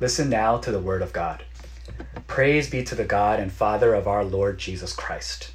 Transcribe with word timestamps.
Listen 0.00 0.30
now 0.30 0.56
to 0.56 0.72
the 0.72 0.80
word 0.80 1.02
of 1.02 1.12
God. 1.12 1.44
Praise 2.26 2.70
be 2.70 2.82
to 2.84 2.94
the 2.94 3.04
God 3.04 3.38
and 3.38 3.52
Father 3.52 3.92
of 3.92 4.08
our 4.08 4.24
Lord 4.24 4.56
Jesus 4.56 4.94
Christ. 4.94 5.50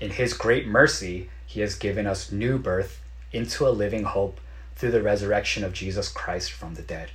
In 0.00 0.12
his 0.12 0.32
great 0.32 0.66
mercy, 0.66 1.28
he 1.44 1.60
has 1.60 1.74
given 1.74 2.06
us 2.06 2.32
new 2.32 2.56
birth 2.56 3.02
into 3.30 3.68
a 3.68 3.68
living 3.68 4.04
hope 4.04 4.40
through 4.74 4.92
the 4.92 5.02
resurrection 5.02 5.62
of 5.62 5.74
Jesus 5.74 6.08
Christ 6.08 6.50
from 6.50 6.76
the 6.76 6.82
dead, 6.82 7.10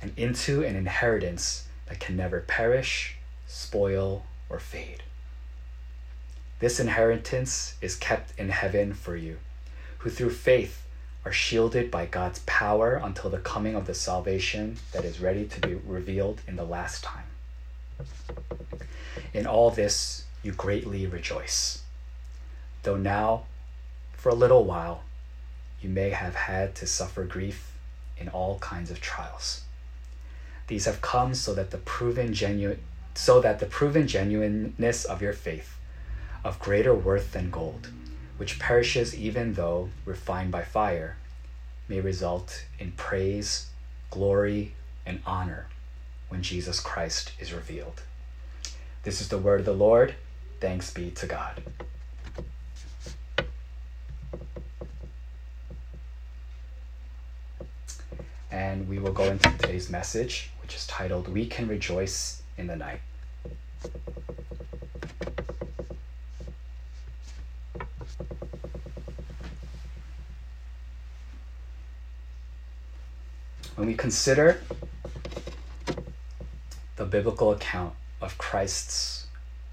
and 0.00 0.12
into 0.16 0.64
an 0.64 0.74
inheritance 0.74 1.66
that 1.86 2.00
can 2.00 2.16
never 2.16 2.40
perish, 2.40 3.16
spoil, 3.46 4.24
or 4.48 4.58
fade. 4.58 5.02
This 6.60 6.80
inheritance 6.80 7.76
is 7.82 7.94
kept 7.94 8.32
in 8.40 8.48
heaven 8.48 8.94
for 8.94 9.16
you, 9.16 9.36
who 9.98 10.08
through 10.08 10.30
faith 10.30 10.86
are 11.24 11.32
shielded 11.32 11.90
by 11.90 12.06
God's 12.06 12.40
power 12.40 13.00
until 13.02 13.30
the 13.30 13.38
coming 13.38 13.74
of 13.74 13.86
the 13.86 13.94
salvation 13.94 14.76
that 14.92 15.04
is 15.04 15.20
ready 15.20 15.46
to 15.46 15.60
be 15.60 15.74
revealed 15.74 16.40
in 16.46 16.56
the 16.56 16.64
last 16.64 17.04
time. 17.04 17.24
In 19.34 19.46
all 19.46 19.70
this, 19.70 20.24
you 20.42 20.52
greatly 20.52 21.06
rejoice. 21.06 21.82
Though 22.82 22.96
now, 22.96 23.44
for 24.12 24.30
a 24.30 24.34
little 24.34 24.64
while, 24.64 25.02
you 25.80 25.88
may 25.88 26.10
have 26.10 26.34
had 26.34 26.74
to 26.76 26.86
suffer 26.86 27.24
grief 27.24 27.72
in 28.16 28.28
all 28.28 28.58
kinds 28.58 28.90
of 28.90 29.00
trials. 29.00 29.62
These 30.66 30.84
have 30.84 31.00
come 31.00 31.34
so 31.34 31.54
that 31.54 31.70
the 31.70 31.78
proven 31.78 32.34
genuine 32.34 32.82
so 33.14 33.40
that 33.40 33.58
the 33.58 33.66
proven 33.66 34.06
genuineness 34.06 35.04
of 35.04 35.20
your 35.20 35.32
faith, 35.32 35.76
of 36.44 36.60
greater 36.60 36.94
worth 36.94 37.32
than 37.32 37.50
gold, 37.50 37.90
which 38.38 38.58
perishes 38.58 39.14
even 39.14 39.54
though 39.54 39.90
refined 40.04 40.50
by 40.50 40.62
fire, 40.62 41.16
may 41.88 42.00
result 42.00 42.64
in 42.78 42.92
praise, 42.92 43.68
glory, 44.10 44.72
and 45.04 45.20
honor 45.26 45.66
when 46.28 46.42
Jesus 46.42 46.80
Christ 46.80 47.32
is 47.40 47.52
revealed. 47.52 48.02
This 49.02 49.20
is 49.20 49.28
the 49.28 49.38
word 49.38 49.60
of 49.60 49.66
the 49.66 49.72
Lord. 49.72 50.14
Thanks 50.60 50.92
be 50.92 51.10
to 51.12 51.26
God. 51.26 51.62
And 58.50 58.88
we 58.88 58.98
will 58.98 59.12
go 59.12 59.24
into 59.24 59.50
today's 59.58 59.90
message, 59.90 60.50
which 60.62 60.74
is 60.74 60.86
titled 60.86 61.28
We 61.28 61.46
Can 61.46 61.68
Rejoice 61.68 62.42
in 62.56 62.66
the 62.66 62.76
Night. 62.76 63.00
We 73.88 73.94
consider 73.94 74.60
the 76.96 77.06
biblical 77.06 77.52
account 77.52 77.94
of 78.20 78.36
Christ's 78.36 79.26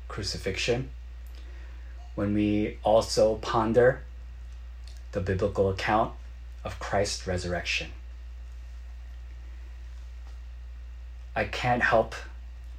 crucifixion, 0.08 0.90
when 2.16 2.34
we 2.34 2.78
also 2.82 3.36
ponder 3.36 4.04
the 5.12 5.20
biblical 5.20 5.70
account 5.70 6.14
of 6.64 6.80
Christ's 6.80 7.28
resurrection, 7.28 7.92
I 11.36 11.44
can't 11.44 11.84
help 11.84 12.16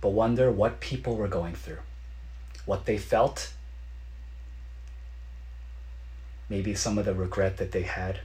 but 0.00 0.12
wonder 0.12 0.50
what 0.50 0.80
people 0.80 1.16
were 1.16 1.28
going 1.28 1.54
through, 1.54 1.80
what 2.64 2.86
they 2.86 2.96
felt, 2.96 3.52
maybe 6.48 6.74
some 6.74 6.96
of 6.96 7.04
the 7.04 7.14
regret 7.14 7.58
that 7.58 7.72
they 7.72 7.82
had, 7.82 8.20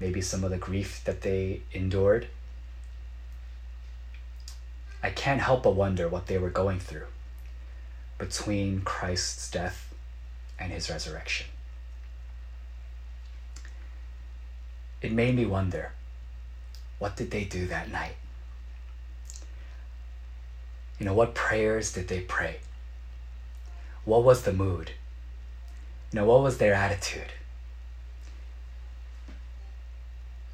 maybe 0.00 0.20
some 0.20 0.42
of 0.42 0.50
the 0.50 0.56
grief 0.56 1.02
that 1.04 1.20
they 1.20 1.60
endured. 1.72 2.26
I 5.02 5.10
can't 5.10 5.40
help 5.40 5.62
but 5.62 5.74
wonder 5.74 6.08
what 6.08 6.26
they 6.26 6.38
were 6.38 6.50
going 6.50 6.80
through 6.80 7.06
between 8.18 8.82
Christ's 8.82 9.50
death 9.50 9.94
and 10.58 10.72
his 10.72 10.90
resurrection. 10.90 11.46
It 15.00 15.12
made 15.12 15.34
me 15.34 15.46
wonder 15.46 15.92
what 16.98 17.16
did 17.16 17.30
they 17.30 17.44
do 17.44 17.66
that 17.66 17.90
night? 17.90 18.16
You 20.98 21.06
know, 21.06 21.14
what 21.14 21.34
prayers 21.34 21.94
did 21.94 22.08
they 22.08 22.20
pray? 22.20 22.60
What 24.04 24.22
was 24.22 24.42
the 24.42 24.52
mood? 24.52 24.90
You 26.12 26.20
know, 26.20 26.26
what 26.26 26.42
was 26.42 26.58
their 26.58 26.74
attitude? 26.74 27.32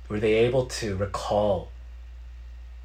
Were 0.09 0.21
they 0.21 0.35
able 0.35 0.67
to 0.67 0.97
recall 0.97 1.73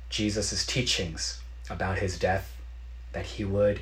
Jesus' 0.09 0.66
teachings 0.66 1.40
about 1.70 2.00
his 2.00 2.18
death, 2.18 2.58
that 3.14 3.26
he 3.26 3.46
would 3.46 3.82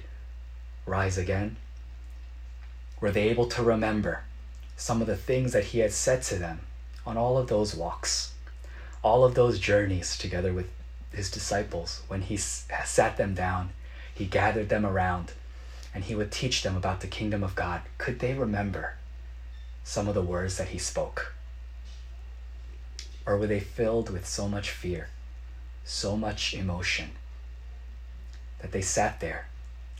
rise 0.85 1.17
again? 1.17 1.55
Were 3.00 3.11
they 3.11 3.29
able 3.29 3.47
to 3.47 3.63
remember 3.63 4.23
some 4.75 5.00
of 5.00 5.07
the 5.07 5.16
things 5.16 5.53
that 5.53 5.66
he 5.66 5.79
had 5.79 5.94
said 5.94 6.22
to 6.23 6.35
them 6.35 6.61
on 7.05 7.16
all 7.17 7.38
of 7.38 7.47
those 7.47 7.73
walks, 7.73 8.33
all 9.01 9.23
of 9.23 9.35
those 9.35 9.57
journeys 9.57 10.17
together 10.17 10.51
with 10.51 10.69
his 11.13 11.31
disciples 11.31 12.01
when 12.07 12.23
he 12.23 12.35
sat 12.35 13.16
them 13.17 13.33
down, 13.33 13.69
he 14.13 14.25
gathered 14.25 14.67
them 14.67 14.85
around, 14.85 15.31
and 15.95 16.03
he 16.03 16.16
would 16.16 16.31
teach 16.31 16.61
them 16.61 16.75
about 16.75 17.00
the 17.00 17.07
kingdom 17.07 17.41
of 17.41 17.56
God? 17.56 17.81
Could 17.97 18.19
they 18.19 18.33
remember 18.33 18.95
some 19.85 20.09
of 20.09 20.13
the 20.13 20.21
words 20.21 20.57
that 20.57 20.67
he 20.69 20.77
spoke? 20.77 21.33
Or 23.29 23.38
were 23.38 23.45
they 23.45 23.59
filled 23.59 24.09
with 24.09 24.28
so 24.28 24.47
much 24.47 24.72
fear, 24.72 25.09
so 25.85 26.17
much 26.17 26.56
emotion, 26.56 27.12
that 28.57 28.72
they 28.72 28.81
sat 28.81 29.19
there 29.19 29.50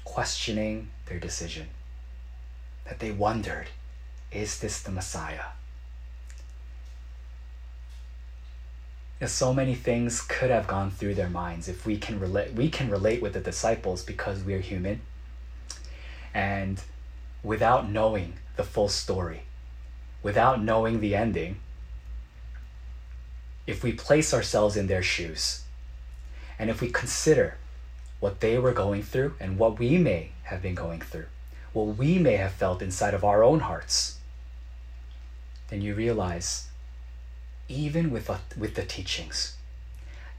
questioning 0.04 0.90
their 1.06 1.20
decision, 1.20 1.68
that 2.86 2.98
they 2.98 3.12
wondered, 3.12 3.68
is 4.32 4.60
this 4.60 4.82
the 4.82 4.90
Messiah? 4.90 5.52
so 9.28 9.54
many 9.54 9.76
things 9.76 10.22
could 10.22 10.50
have 10.50 10.66
gone 10.66 10.90
through 10.90 11.14
their 11.14 11.30
minds 11.30 11.68
if 11.68 11.86
we 11.86 11.98
can 11.98 12.20
relate 12.20 12.54
we 12.54 12.70
can 12.70 12.90
relate 12.90 13.22
with 13.22 13.34
the 13.34 13.40
disciples 13.42 14.02
because 14.02 14.44
we're 14.44 14.62
human 14.62 15.02
and 16.34 16.82
without 17.44 17.88
knowing 17.88 18.34
the 18.56 18.64
full 18.64 18.88
story 18.88 19.44
without 20.24 20.64
knowing 20.64 21.02
the 21.02 21.14
ending 21.14 21.60
if 23.70 23.84
we 23.84 23.92
place 23.92 24.34
ourselves 24.34 24.76
in 24.76 24.88
their 24.88 25.04
shoes 25.04 25.64
and 26.58 26.70
if 26.70 26.82
we 26.82 26.90
consider 26.90 27.58
what 28.20 28.40
they 28.40 28.58
were 28.58 28.74
going 28.74 29.02
through 29.02 29.34
and 29.40 29.58
what 29.58 29.80
we 29.80 29.98
may 29.98 30.32
have 30.44 30.62
been 30.62 30.76
going 30.76 31.02
through 31.02 31.26
what 31.74 31.98
we 31.98 32.18
may 32.18 32.38
have 32.38 32.52
felt 32.52 32.82
inside 32.82 33.14
of 33.14 33.24
our 33.24 33.44
own 33.44 33.60
hearts 33.62 34.20
then 35.70 35.82
you 35.82 35.94
realize 35.94 36.68
even 37.68 38.10
with, 38.10 38.30
with 38.58 38.74
the 38.74 38.84
teachings, 38.84 39.56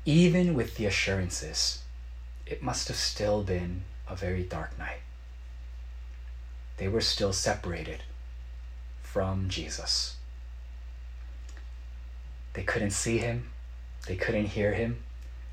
even 0.04 0.54
with 0.54 0.76
the 0.76 0.86
assurances, 0.86 1.82
it 2.44 2.62
must 2.62 2.88
have 2.88 2.96
still 2.96 3.42
been 3.44 3.82
a 4.08 4.16
very 4.16 4.42
dark 4.42 4.76
night. 4.78 5.00
They 6.76 6.88
were 6.88 7.00
still 7.00 7.32
separated 7.32 8.02
from 9.02 9.48
Jesus. 9.48 10.16
They 12.54 12.62
couldn't 12.62 12.90
see 12.90 13.18
him, 13.18 13.50
they 14.06 14.16
couldn't 14.16 14.46
hear 14.46 14.74
him, 14.74 15.02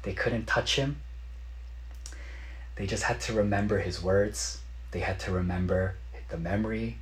they 0.03 0.13
couldn't 0.13 0.45
touch 0.45 0.75
him. 0.75 1.01
They 2.75 2.85
just 2.85 3.03
had 3.03 3.19
to 3.21 3.33
remember 3.33 3.79
his 3.79 4.01
words, 4.01 4.61
they 4.91 4.99
had 4.99 5.19
to 5.21 5.31
remember 5.31 5.95
the 6.29 6.37
memory, 6.37 6.97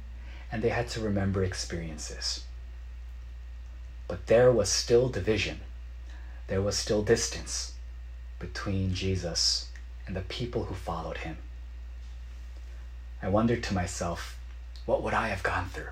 and 0.52 0.62
they 0.62 0.70
had 0.70 0.88
to 0.90 1.02
remember 1.02 1.44
experiences. 1.44 2.44
But 4.08 4.28
there 4.28 4.52
was 4.52 4.70
still 4.70 5.10
division. 5.10 5.62
There 6.48 6.62
was 6.62 6.78
still 6.78 7.02
distance 7.02 7.74
between 8.40 8.94
Jesus 8.94 9.70
and 10.06 10.16
the 10.16 10.22
people 10.22 10.66
who 10.66 10.76
followed 10.76 11.18
him. 11.18 11.38
I 13.22 13.30
wondered 13.30 13.64
to 13.64 13.74
myself, 13.74 14.38
what 14.86 15.02
would 15.02 15.14
I 15.14 15.30
have 15.30 15.42
gone 15.42 15.70
through? 15.70 15.90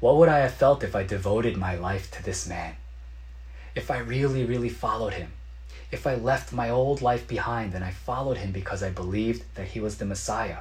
What 0.00 0.16
would 0.16 0.28
I 0.28 0.38
have 0.38 0.54
felt 0.54 0.82
if 0.82 0.96
I 0.96 1.04
devoted 1.04 1.56
my 1.56 1.74
life 1.74 2.10
to 2.12 2.22
this 2.22 2.46
man? 2.46 2.76
If 3.74 3.90
I 3.90 3.98
really, 3.98 4.44
really 4.44 4.68
followed 4.68 5.14
him? 5.14 5.32
If 5.90 6.06
I 6.06 6.14
left 6.14 6.52
my 6.52 6.70
old 6.70 7.02
life 7.02 7.26
behind 7.26 7.74
and 7.74 7.84
I 7.84 7.90
followed 7.90 8.36
him 8.36 8.52
because 8.52 8.84
I 8.84 8.90
believed 8.90 9.44
that 9.56 9.68
he 9.68 9.80
was 9.80 9.98
the 9.98 10.04
Messiah? 10.04 10.58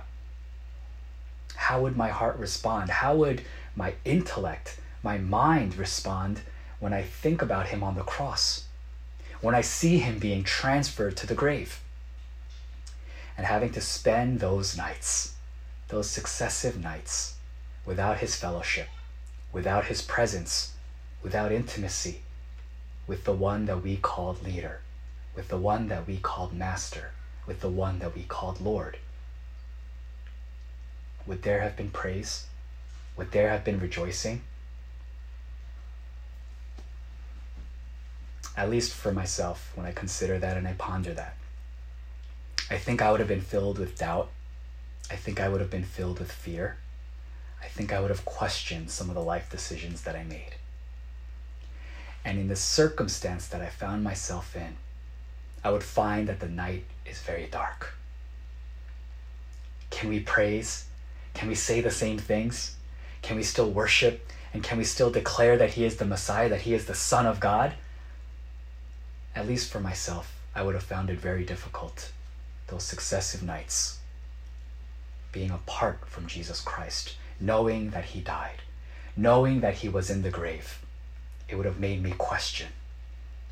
How 1.56 1.82
would 1.82 1.96
my 1.96 2.10
heart 2.10 2.38
respond? 2.38 2.90
How 2.90 3.16
would 3.16 3.44
my 3.76 3.94
intellect, 4.04 4.80
my 5.04 5.20
mind 5.20 5.76
respond 5.76 6.42
when 6.80 6.92
I 6.92 7.04
think 7.04 7.42
about 7.42 7.68
him 7.68 7.84
on 7.84 7.96
the 7.96 8.04
cross, 8.04 8.66
when 9.42 9.54
I 9.54 9.62
see 9.62 10.00
him 10.00 10.18
being 10.18 10.44
transferred 10.44 11.16
to 11.18 11.28
the 11.28 11.36
grave, 11.36 11.82
and 13.38 13.46
having 13.46 13.72
to 13.74 13.82
spend 13.82 14.40
those 14.40 14.76
nights, 14.76 15.36
those 15.90 16.10
successive 16.10 16.82
nights, 16.82 17.36
without 17.86 18.18
his 18.18 18.36
fellowship, 18.36 18.88
without 19.52 19.86
his 19.86 20.02
presence, 20.02 20.74
without 21.22 21.52
intimacy 21.52 22.24
with 23.08 23.24
the 23.26 23.34
one 23.34 23.66
that 23.66 23.82
we 23.82 23.98
called 23.98 24.44
leader, 24.44 24.82
with 25.36 25.50
the 25.50 25.58
one 25.58 25.88
that 25.88 26.08
we 26.08 26.18
called 26.18 26.54
Master, 26.54 27.12
with 27.46 27.62
the 27.62 27.70
one 27.70 28.00
that 28.00 28.16
we 28.16 28.24
called 28.24 28.62
Lord? 28.62 28.98
Would 31.26 31.44
there 31.44 31.62
have 31.62 31.76
been 31.76 31.90
praise? 31.90 32.48
Would 33.16 33.32
there 33.32 33.50
have 33.50 33.64
been 33.64 33.80
rejoicing? 33.80 34.42
At 38.56 38.70
least 38.70 38.94
for 38.94 39.12
myself, 39.12 39.72
when 39.76 39.86
I 39.86 39.92
consider 39.92 40.38
that 40.40 40.58
and 40.58 40.68
I 40.68 40.74
ponder 40.74 41.14
that. 41.14 41.36
I 42.70 42.78
think 42.78 43.02
I 43.02 43.12
would 43.12 43.20
have 43.20 43.30
been 43.30 43.42
filled 43.42 43.80
with 43.80 43.98
doubt. 43.98 44.30
I 45.10 45.16
think 45.16 45.40
I 45.40 45.50
would 45.50 45.62
have 45.62 45.70
been 45.70 45.84
filled 45.84 46.20
with 46.20 46.32
fear. 46.32 46.78
I 47.62 47.68
think 47.68 47.92
I 47.94 48.00
would 48.00 48.10
have 48.10 48.26
questioned 48.26 48.90
some 48.90 49.10
of 49.10 49.16
the 49.16 49.24
life 49.24 49.50
decisions 49.50 50.04
that 50.04 50.16
I 50.16 50.24
made. 50.24 50.56
And 52.26 52.40
in 52.40 52.48
the 52.48 52.56
circumstance 52.56 53.48
that 53.48 53.62
I 53.62 53.70
found 53.70 54.04
myself 54.04 54.56
in, 54.56 54.78
I 55.64 55.72
would 55.72 55.84
find 55.84 56.28
that 56.28 56.40
the 56.40 56.50
night 56.50 56.86
is 57.06 57.20
very 57.22 57.48
dark. 57.48 57.96
Can 59.90 60.10
we 60.10 60.20
praise? 60.20 60.86
Can 61.34 61.48
we 61.48 61.56
say 61.56 61.82
the 61.82 61.92
same 61.92 62.18
things? 62.18 62.76
Can 63.22 63.38
we 63.38 63.44
still 63.44 63.70
worship? 63.70 64.28
And 64.54 64.64
can 64.64 64.78
we 64.78 64.84
still 64.84 65.10
declare 65.10 65.58
that 65.58 65.72
He 65.74 65.86
is 65.86 65.98
the 65.98 66.06
Messiah, 66.06 66.50
that 66.50 66.62
He 66.62 66.74
is 66.74 66.86
the 66.86 66.96
Son 66.96 67.26
of 67.26 67.40
God? 67.40 67.74
At 69.36 69.48
least 69.48 69.72
for 69.72 69.80
myself, 69.80 70.40
I 70.54 70.62
would 70.62 70.76
have 70.76 70.84
found 70.84 71.10
it 71.10 71.20
very 71.20 71.44
difficult 71.44 72.12
those 72.68 72.84
successive 72.84 73.44
nights 73.44 74.00
being 75.32 75.52
apart 75.52 76.08
from 76.08 76.28
Jesus 76.28 76.62
Christ, 76.62 77.18
knowing 77.40 77.90
that 77.90 78.06
He 78.06 78.22
died, 78.22 78.62
knowing 79.18 79.62
that 79.62 79.76
He 79.76 79.90
was 79.90 80.10
in 80.10 80.22
the 80.22 80.30
grave. 80.30 80.83
It 81.54 81.58
would 81.58 81.68
have 81.68 81.80
made 81.80 82.02
me 82.02 82.16
question 82.18 82.70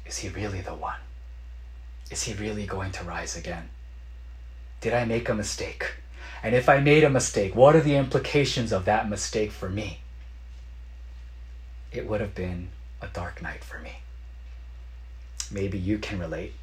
is 0.07 0.18
He 0.18 0.30
really 0.30 0.59
the 0.59 0.74
one? 0.74 1.01
Is 2.09 2.24
He 2.24 2.33
really 2.33 2.65
going 2.65 2.92
to 2.94 3.03
rise 3.03 3.38
again? 3.38 3.69
Did 4.80 4.95
I 4.95 5.06
make 5.06 5.30
a 5.30 5.36
mistake? 5.36 5.98
And 6.42 6.56
if 6.56 6.68
I 6.68 6.80
made 6.80 7.03
a 7.03 7.12
mistake, 7.12 7.56
what 7.56 7.75
are 7.75 7.81
the 7.81 7.98
implications 7.98 8.71
of 8.71 8.86
that 8.86 9.07
mistake 9.07 9.51
for 9.51 9.69
me? 9.69 10.00
It 11.92 12.09
would 12.09 12.21
have 12.21 12.33
been 12.33 12.69
a 13.03 13.07
dark 13.07 13.39
night 13.39 13.63
for 13.63 13.77
me. 13.77 13.98
Maybe 15.51 15.77
you 15.77 16.00
can 16.00 16.18
relate, 16.18 16.56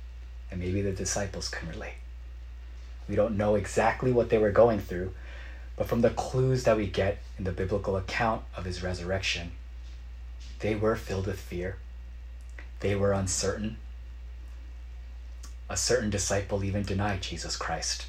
and 0.51 0.59
maybe 0.59 0.83
the 0.83 0.91
disciples 0.91 1.49
can 1.49 1.69
relate. 1.69 1.99
We 3.09 3.15
don't 3.15 3.37
know 3.37 3.55
exactly 3.55 4.11
what 4.11 4.29
they 4.29 4.39
were 4.39 4.51
going 4.51 4.81
through, 4.81 5.15
but 5.77 5.87
from 5.87 6.01
the 6.01 6.11
clues 6.11 6.65
that 6.65 6.77
we 6.77 6.89
get 6.89 7.19
in 7.39 7.45
the 7.45 7.53
biblical 7.53 7.97
account 7.97 8.43
of 8.57 8.65
his 8.65 8.83
resurrection, 8.83 9.53
they 10.61 10.75
were 10.75 10.97
filled 10.97 11.27
with 11.27 11.41
fear. 11.41 11.79
They 12.81 12.95
were 12.95 13.13
uncertain. 13.13 13.77
A 15.69 15.77
certain 15.77 16.11
disciple 16.11 16.65
even 16.65 16.83
denied 16.83 17.23
Jesus 17.23 17.57
Christ. 17.57 18.07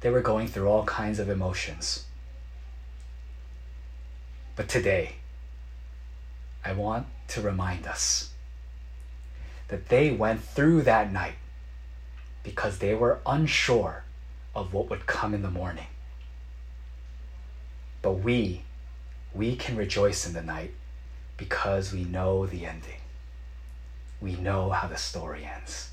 They 0.00 0.10
were 0.10 0.20
going 0.20 0.48
through 0.48 0.68
all 0.68 0.84
kinds 0.84 1.18
of 1.18 1.28
emotions. 1.28 2.04
But 4.54 4.68
today, 4.68 5.16
I 6.64 6.72
want 6.72 7.06
to 7.28 7.40
remind 7.40 7.86
us 7.86 8.30
that 9.68 9.88
they 9.88 10.10
went 10.10 10.42
through 10.42 10.82
that 10.82 11.12
night 11.12 11.34
because 12.42 12.78
they 12.78 12.94
were 12.94 13.20
unsure 13.26 14.04
of 14.54 14.72
what 14.72 14.88
would 14.88 15.06
come 15.06 15.34
in 15.34 15.42
the 15.42 15.50
morning. 15.50 15.86
But 18.00 18.14
we, 18.14 18.62
we 19.34 19.56
can 19.56 19.76
rejoice 19.76 20.26
in 20.26 20.32
the 20.32 20.42
night 20.42 20.72
because 21.36 21.92
we 21.92 22.04
know 22.04 22.46
the 22.46 22.66
ending. 22.66 23.00
We 24.20 24.36
know 24.36 24.70
how 24.70 24.88
the 24.88 24.96
story 24.96 25.44
ends. 25.44 25.90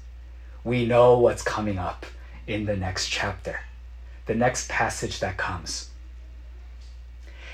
We 0.64 0.86
know 0.86 1.20
what's 1.20 1.44
coming 1.44 1.78
up 1.78 2.06
in 2.48 2.66
the 2.66 2.76
next 2.76 3.10
chapter, 3.10 3.60
the 4.26 4.36
next 4.36 4.70
passage 4.70 5.20
that 5.20 5.38
comes. 5.38 5.90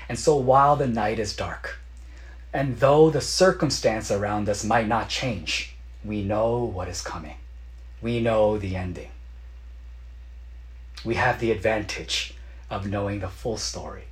And 0.08 0.18
so 0.18 0.36
while 0.36 0.76
the 0.76 0.86
night 0.86 1.18
is 1.18 1.36
dark, 1.36 1.78
and 2.52 2.78
though 2.78 3.10
the 3.10 3.20
circumstance 3.20 4.10
around 4.10 4.48
us 4.48 4.64
might 4.64 4.88
not 4.88 5.08
change, 5.08 5.74
we 6.04 6.22
know 6.22 6.64
what 6.64 6.88
is 6.88 7.02
coming. 7.02 7.36
We 8.00 8.20
know 8.20 8.58
the 8.58 8.76
ending. 8.76 9.10
We 11.04 11.14
have 11.16 11.40
the 11.40 11.50
advantage 11.50 12.34
of 12.70 12.86
knowing 12.86 13.20
the 13.20 13.28
full 13.28 13.56
story 13.56 14.04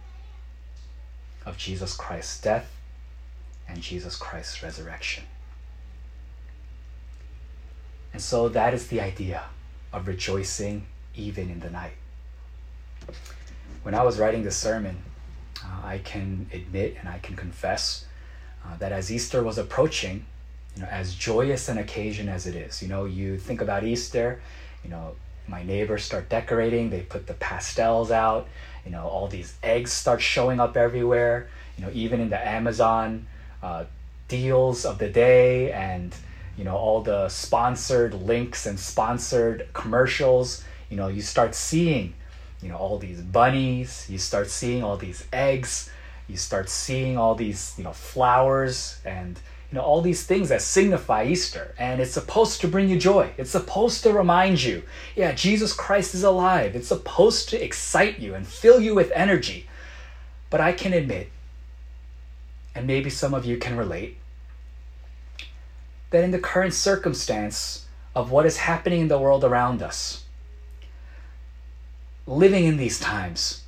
of 1.47 1.57
Jesus 1.57 1.97
Christ's 1.97 2.41
death 2.41 2.71
and 3.69 3.81
Jesus 3.81 4.17
Christ's 4.17 4.63
resurrection. 4.63 5.25
And 8.13 8.21
so 8.21 8.49
that 8.49 8.75
is 8.75 8.89
the 8.89 9.01
idea 9.01 9.45
of 9.93 10.07
rejoicing 10.07 10.87
even 11.15 11.51
in 11.51 11.61
the 11.61 11.71
night. 11.71 11.93
When 13.83 13.95
I 13.95 14.03
was 14.03 14.19
writing 14.19 14.43
this 14.43 14.57
sermon, 14.57 15.03
uh, 15.65 15.87
I 15.87 15.99
can 15.99 16.49
admit 16.53 16.97
and 16.99 17.09
I 17.09 17.19
can 17.19 17.37
confess 17.37 18.05
uh, 18.65 18.77
that 18.79 18.93
as 18.93 19.11
Easter 19.11 19.43
was 19.43 19.59
approaching, 19.59 20.27
you 20.77 20.83
know, 20.83 20.89
as 20.89 21.15
joyous 21.15 21.69
an 21.69 21.79
occasion 21.79 22.29
as 22.29 22.47
it 22.47 22.55
is, 22.55 22.83
you 22.83 22.89
know, 22.89 23.05
you 23.05 23.39
think 23.39 23.61
about 23.61 23.85
Easter, 23.85 24.41
you 24.85 24.91
know, 24.91 25.15
my 25.49 25.63
neighbors 25.63 26.05
start 26.05 26.29
decorating, 26.29 26.91
they 26.91 27.01
put 27.01 27.27
the 27.27 27.35
pastels 27.35 28.11
out, 28.11 28.47
you 28.85 28.91
know, 28.91 29.07
all 29.07 29.29
these 29.29 29.55
eggs 29.63 29.93
start 29.93 30.21
showing 30.21 30.61
up 30.61 30.77
everywhere, 30.77 31.49
you 31.77 31.85
know, 31.85 31.91
even 31.93 32.21
in 32.21 32.31
the 32.31 32.49
Amazon 32.49 33.27
uh, 33.63 33.85
deals 34.29 34.85
of 34.85 34.99
the 34.99 35.09
day 35.09 35.73
and, 35.73 36.15
you 36.57 36.65
know, 36.65 36.77
all 36.77 37.03
the 37.03 37.29
sponsored 37.29 38.15
links 38.15 38.67
and 38.67 38.79
sponsored 38.79 39.69
commercials, 39.73 40.65
you 40.89 40.97
know, 40.97 41.09
you 41.09 41.23
start 41.23 41.55
seeing, 41.55 42.15
you 42.63 42.69
know, 42.69 42.77
all 42.77 42.99
these 42.99 43.21
bunnies, 43.21 44.07
you 44.09 44.19
start 44.19 44.49
seeing 44.49 44.83
all 44.83 44.97
these 44.97 45.27
eggs, 45.33 45.91
you 46.31 46.37
start 46.37 46.69
seeing 46.69 47.19
all 47.19 47.35
these 47.35 47.75
you 47.77 47.85
know 47.85 47.93
flowers 47.93 49.01
and 49.05 49.39
you 49.71 49.79
know 49.79 49.85
all 49.85 50.01
these 50.01 50.25
things 50.25 50.49
that 50.49 50.63
signify 50.63 51.25
Easter 51.25 51.75
and 51.79 52.01
it's 52.01 52.13
supposed 52.13 52.61
to 52.61 52.69
bring 52.69 52.89
you 52.89 52.99
joy. 52.99 53.31
It's 53.37 53.51
supposed 53.51 54.03
to 54.03 54.13
remind 54.13 54.63
you, 54.63 54.83
yeah, 55.15 55.33
Jesus 55.33 55.73
Christ 55.73 56.15
is 56.15 56.25
alive. 56.25 56.75
It's 56.75 56.89
supposed 56.89 57.49
to 57.51 57.65
excite 57.65 58.19
you 58.19 58.35
and 58.35 58.47
fill 58.47 58.81
you 58.81 58.95
with 58.95 59.13
energy. 59.13 59.69
But 60.51 60.61
I 60.61 60.73
can 60.73 60.93
admit 60.93 61.31
and 62.75 62.87
maybe 62.87 63.11
some 63.11 63.35
of 63.35 63.45
you 63.45 63.57
can 63.57 63.77
relate 63.77 64.17
that 66.11 66.25
in 66.25 66.31
the 66.31 66.39
current 66.39 66.75
circumstance 66.75 67.87
of 68.15 68.31
what 68.31 68.47
is 68.47 68.59
happening 68.59 69.01
in 69.01 69.09
the 69.09 69.19
world 69.19 69.45
around 69.45 69.83
us, 69.83 70.25
living 72.27 72.65
in 72.65 72.77
these 72.77 72.99
times, 72.99 73.63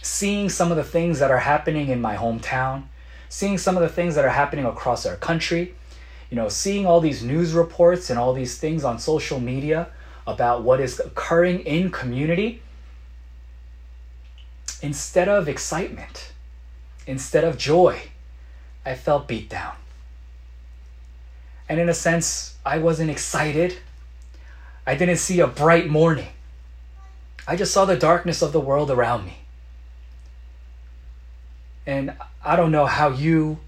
seeing 0.00 0.48
some 0.48 0.70
of 0.70 0.76
the 0.76 0.84
things 0.84 1.18
that 1.18 1.30
are 1.30 1.38
happening 1.38 1.88
in 1.88 2.00
my 2.00 2.16
hometown, 2.16 2.84
seeing 3.28 3.58
some 3.58 3.76
of 3.76 3.82
the 3.82 3.88
things 3.88 4.14
that 4.14 4.24
are 4.24 4.30
happening 4.30 4.64
across 4.64 5.06
our 5.06 5.16
country, 5.16 5.74
you 6.30 6.36
know, 6.36 6.48
seeing 6.48 6.86
all 6.86 7.00
these 7.00 7.22
news 7.22 7.52
reports 7.52 8.10
and 8.10 8.18
all 8.18 8.32
these 8.32 8.58
things 8.58 8.84
on 8.84 8.98
social 8.98 9.40
media 9.40 9.88
about 10.26 10.62
what 10.62 10.80
is 10.80 10.98
occurring 10.98 11.60
in 11.60 11.90
community, 11.90 12.62
instead 14.82 15.28
of 15.28 15.48
excitement, 15.48 16.32
instead 17.06 17.44
of 17.44 17.56
joy, 17.56 18.00
I 18.84 18.94
felt 18.94 19.28
beat 19.28 19.48
down. 19.48 19.76
And 21.68 21.80
in 21.80 21.88
a 21.88 21.94
sense, 21.94 22.56
I 22.64 22.78
wasn't 22.78 23.10
excited. 23.10 23.78
I 24.86 24.94
didn't 24.94 25.16
see 25.16 25.40
a 25.40 25.46
bright 25.46 25.88
morning. 25.88 26.28
I 27.46 27.56
just 27.56 27.72
saw 27.72 27.84
the 27.84 27.96
darkness 27.96 28.42
of 28.42 28.52
the 28.52 28.60
world 28.60 28.90
around 28.90 29.24
me. 29.24 29.38
And 31.86 32.14
I 32.44 32.56
don't 32.56 32.72
know 32.72 32.86
how 32.86 33.08
you 33.10 33.58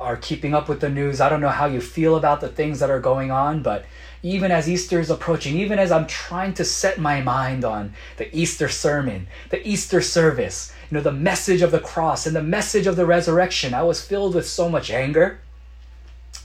are 0.00 0.16
keeping 0.16 0.54
up 0.54 0.68
with 0.68 0.80
the 0.80 0.88
news. 0.88 1.20
I 1.20 1.28
don't 1.28 1.40
know 1.40 1.48
how 1.48 1.66
you 1.66 1.80
feel 1.80 2.16
about 2.16 2.40
the 2.40 2.48
things 2.48 2.80
that 2.80 2.90
are 2.90 3.00
going 3.00 3.30
on, 3.30 3.62
but 3.62 3.84
even 4.22 4.50
as 4.50 4.68
Easter 4.68 5.00
is 5.00 5.10
approaching, 5.10 5.56
even 5.56 5.78
as 5.78 5.90
I'm 5.90 6.06
trying 6.06 6.54
to 6.54 6.64
set 6.64 6.98
my 6.98 7.20
mind 7.20 7.64
on 7.64 7.94
the 8.16 8.34
Easter 8.36 8.68
sermon, 8.68 9.26
the 9.50 9.66
Easter 9.66 10.00
service, 10.00 10.72
you 10.90 10.96
know, 10.96 11.02
the 11.02 11.12
message 11.12 11.62
of 11.62 11.70
the 11.72 11.80
cross 11.80 12.26
and 12.26 12.34
the 12.34 12.42
message 12.42 12.86
of 12.86 12.96
the 12.96 13.06
resurrection, 13.06 13.74
I 13.74 13.82
was 13.82 14.04
filled 14.04 14.34
with 14.34 14.46
so 14.46 14.68
much 14.68 14.90
anger. 14.90 15.40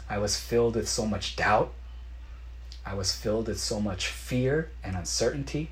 I 0.10 0.18
was 0.18 0.40
filled 0.40 0.76
with 0.76 0.88
so 0.88 1.06
much 1.06 1.36
doubt. 1.36 1.74
I 2.86 2.94
was 2.94 3.12
filled 3.12 3.48
with 3.48 3.60
so 3.60 3.80
much 3.80 4.08
fear 4.08 4.72
and 4.84 4.96
uncertainty. 4.96 5.70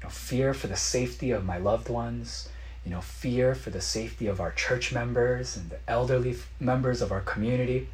You 0.00 0.04
know, 0.04 0.08
fear 0.08 0.54
for 0.54 0.66
the 0.66 0.76
safety 0.76 1.30
of 1.30 1.44
my 1.44 1.58
loved 1.58 1.88
ones, 1.88 2.48
you 2.84 2.90
know, 2.90 3.00
fear 3.00 3.54
for 3.54 3.70
the 3.70 3.80
safety 3.80 4.26
of 4.26 4.40
our 4.40 4.52
church 4.52 4.92
members 4.92 5.56
and 5.56 5.70
the 5.70 5.78
elderly 5.88 6.36
members 6.60 7.00
of 7.00 7.10
our 7.10 7.20
community, 7.20 7.88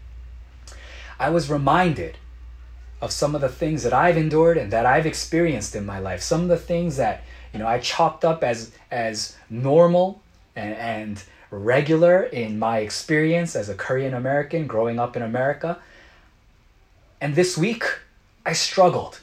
I 1.19 1.31
was 1.31 1.51
reminded 1.51 2.17
of 3.01 3.13
some 3.13 3.35
of 3.35 3.41
the 3.41 3.49
things 3.49 3.83
that 3.83 3.93
I've 3.93 4.17
endured 4.17 4.59
and 4.59 4.73
that 4.73 4.87
I've 4.87 5.07
experienced 5.07 5.75
in 5.75 5.87
my 5.87 5.99
life. 5.99 6.23
Some 6.23 6.43
of 6.43 6.49
the 6.49 6.57
things 6.57 6.97
that, 6.97 7.23
you 7.53 7.59
know, 7.59 7.67
I 7.67 7.79
chalked 7.79 8.25
up 8.25 8.43
as 8.43 8.73
as 8.91 9.37
normal 9.49 10.21
and, 10.57 10.75
and 10.75 11.23
regular 11.51 12.23
in 12.25 12.59
my 12.59 12.79
experience 12.79 13.57
as 13.57 13.69
a 13.69 13.75
Korean 13.75 14.15
American 14.15 14.67
growing 14.67 14.99
up 14.99 15.17
in 15.17 15.23
America. 15.23 15.79
And 17.21 17.35
this 17.35 17.57
week, 17.57 17.85
I 18.45 18.53
struggled. 18.53 19.21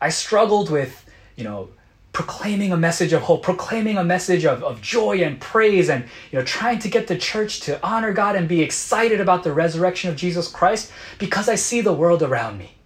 I 0.00 0.08
struggled 0.10 0.70
with, 0.70 1.08
you 1.36 1.44
know, 1.44 1.70
proclaiming 2.14 2.72
a 2.72 2.76
message 2.76 3.12
of 3.12 3.22
hope, 3.22 3.42
proclaiming 3.42 3.98
a 3.98 4.04
message 4.04 4.46
of, 4.46 4.62
of 4.62 4.80
joy 4.80 5.18
and 5.22 5.40
praise, 5.40 5.90
and 5.90 6.04
you 6.30 6.38
know, 6.38 6.44
trying 6.44 6.78
to 6.78 6.88
get 6.88 7.08
the 7.08 7.18
church 7.18 7.60
to 7.60 7.84
honor 7.84 8.12
God 8.12 8.36
and 8.36 8.48
be 8.48 8.62
excited 8.62 9.20
about 9.20 9.42
the 9.42 9.52
resurrection 9.52 10.08
of 10.08 10.16
Jesus 10.16 10.48
Christ 10.48 10.92
because 11.18 11.48
I 11.48 11.56
see 11.56 11.80
the 11.80 11.92
world 11.92 12.22
around 12.22 12.56
me. 12.56 12.76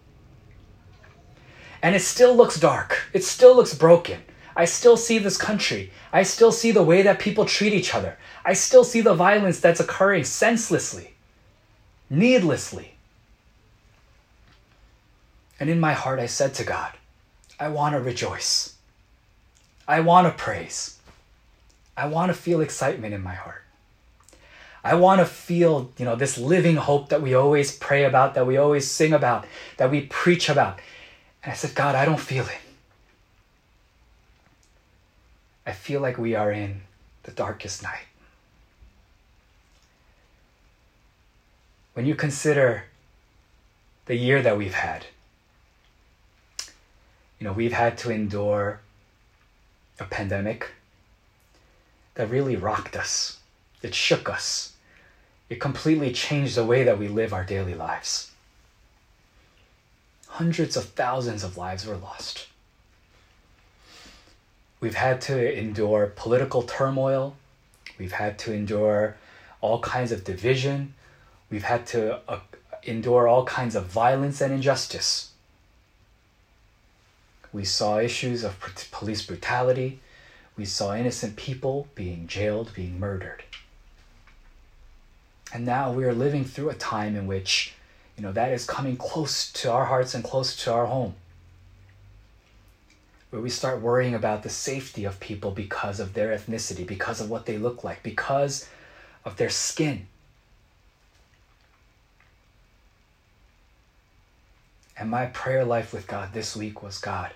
And 1.82 1.94
it 1.94 2.00
still 2.00 2.34
looks 2.34 2.58
dark. 2.58 3.04
It 3.12 3.22
still 3.22 3.54
looks 3.54 3.74
broken. 3.74 4.22
I 4.56 4.64
still 4.64 4.96
see 4.96 5.18
this 5.18 5.36
country. 5.36 5.92
I 6.10 6.22
still 6.22 6.50
see 6.50 6.72
the 6.72 6.82
way 6.82 7.02
that 7.02 7.20
people 7.20 7.44
treat 7.44 7.74
each 7.74 7.94
other. 7.94 8.18
I 8.46 8.54
still 8.54 8.82
see 8.82 9.02
the 9.02 9.14
violence 9.14 9.60
that's 9.60 9.78
occurring 9.78 10.24
senselessly, 10.24 11.14
needlessly. 12.08 12.94
And 15.60 15.68
in 15.68 15.78
my 15.78 15.92
heart, 15.92 16.18
I 16.18 16.26
said 16.26 16.54
to 16.54 16.64
God, 16.64 16.94
I 17.60 17.68
want 17.68 17.94
to 17.94 18.00
rejoice. 18.00 18.77
I 19.88 20.00
want 20.00 20.26
to 20.26 20.42
praise. 20.42 20.98
I 21.96 22.06
want 22.06 22.28
to 22.28 22.38
feel 22.38 22.60
excitement 22.60 23.14
in 23.14 23.22
my 23.22 23.34
heart. 23.34 23.64
I 24.84 24.94
want 24.94 25.20
to 25.20 25.24
feel, 25.24 25.90
you 25.98 26.04
know, 26.04 26.14
this 26.14 26.38
living 26.38 26.76
hope 26.76 27.08
that 27.08 27.22
we 27.22 27.34
always 27.34 27.76
pray 27.76 28.04
about, 28.04 28.34
that 28.34 28.46
we 28.46 28.58
always 28.58 28.88
sing 28.88 29.12
about, 29.12 29.46
that 29.78 29.90
we 29.90 30.02
preach 30.02 30.48
about. 30.48 30.78
And 31.42 31.52
I 31.52 31.56
said, 31.56 31.74
God, 31.74 31.94
I 31.94 32.04
don't 32.04 32.20
feel 32.20 32.44
it. 32.44 32.58
I 35.66 35.72
feel 35.72 36.00
like 36.00 36.18
we 36.18 36.34
are 36.34 36.52
in 36.52 36.82
the 37.24 37.32
darkest 37.32 37.82
night. 37.82 38.06
When 41.94 42.06
you 42.06 42.14
consider 42.14 42.84
the 44.06 44.14
year 44.14 44.40
that 44.42 44.56
we've 44.56 44.74
had, 44.74 45.06
you 47.38 47.44
know, 47.44 47.52
we've 47.52 47.72
had 47.72 47.98
to 47.98 48.10
endure 48.10 48.80
a 49.98 50.04
pandemic 50.04 50.70
that 52.14 52.30
really 52.30 52.56
rocked 52.56 52.96
us. 52.96 53.38
It 53.82 53.94
shook 53.94 54.28
us. 54.28 54.72
It 55.48 55.60
completely 55.60 56.12
changed 56.12 56.56
the 56.56 56.64
way 56.64 56.84
that 56.84 56.98
we 56.98 57.08
live 57.08 57.32
our 57.32 57.44
daily 57.44 57.74
lives. 57.74 58.32
Hundreds 60.26 60.76
of 60.76 60.84
thousands 60.90 61.42
of 61.42 61.56
lives 61.56 61.86
were 61.86 61.96
lost. 61.96 62.48
We've 64.80 64.94
had 64.94 65.20
to 65.22 65.58
endure 65.58 66.12
political 66.14 66.62
turmoil. 66.62 67.34
We've 67.98 68.12
had 68.12 68.38
to 68.40 68.52
endure 68.52 69.16
all 69.60 69.80
kinds 69.80 70.12
of 70.12 70.22
division. 70.22 70.94
We've 71.50 71.64
had 71.64 71.86
to 71.88 72.20
uh, 72.28 72.40
endure 72.84 73.26
all 73.26 73.44
kinds 73.44 73.74
of 73.74 73.86
violence 73.86 74.40
and 74.40 74.52
injustice. 74.52 75.27
We 77.52 77.64
saw 77.64 77.98
issues 77.98 78.44
of 78.44 78.60
police 78.90 79.24
brutality. 79.24 80.00
We 80.56 80.64
saw 80.64 80.94
innocent 80.94 81.36
people 81.36 81.88
being 81.94 82.26
jailed, 82.26 82.72
being 82.74 82.98
murdered. 82.98 83.44
And 85.52 85.64
now 85.64 85.92
we 85.92 86.04
are 86.04 86.12
living 86.12 86.44
through 86.44 86.70
a 86.70 86.74
time 86.74 87.16
in 87.16 87.26
which, 87.26 87.74
you 88.16 88.22
know, 88.22 88.32
that 88.32 88.52
is 88.52 88.66
coming 88.66 88.96
close 88.96 89.50
to 89.52 89.72
our 89.72 89.86
hearts 89.86 90.14
and 90.14 90.22
close 90.22 90.54
to 90.64 90.72
our 90.72 90.86
home. 90.86 91.14
Where 93.30 93.40
we 93.40 93.50
start 93.50 93.80
worrying 93.80 94.14
about 94.14 94.42
the 94.42 94.50
safety 94.50 95.04
of 95.04 95.20
people 95.20 95.50
because 95.50 96.00
of 96.00 96.14
their 96.14 96.36
ethnicity, 96.36 96.86
because 96.86 97.20
of 97.20 97.30
what 97.30 97.46
they 97.46 97.56
look 97.56 97.84
like, 97.84 98.02
because 98.02 98.68
of 99.24 99.36
their 99.36 99.50
skin. 99.50 100.06
And 104.98 105.10
my 105.10 105.26
prayer 105.26 105.64
life 105.64 105.92
with 105.92 106.08
God 106.08 106.32
this 106.32 106.56
week 106.56 106.82
was 106.82 106.98
God, 106.98 107.30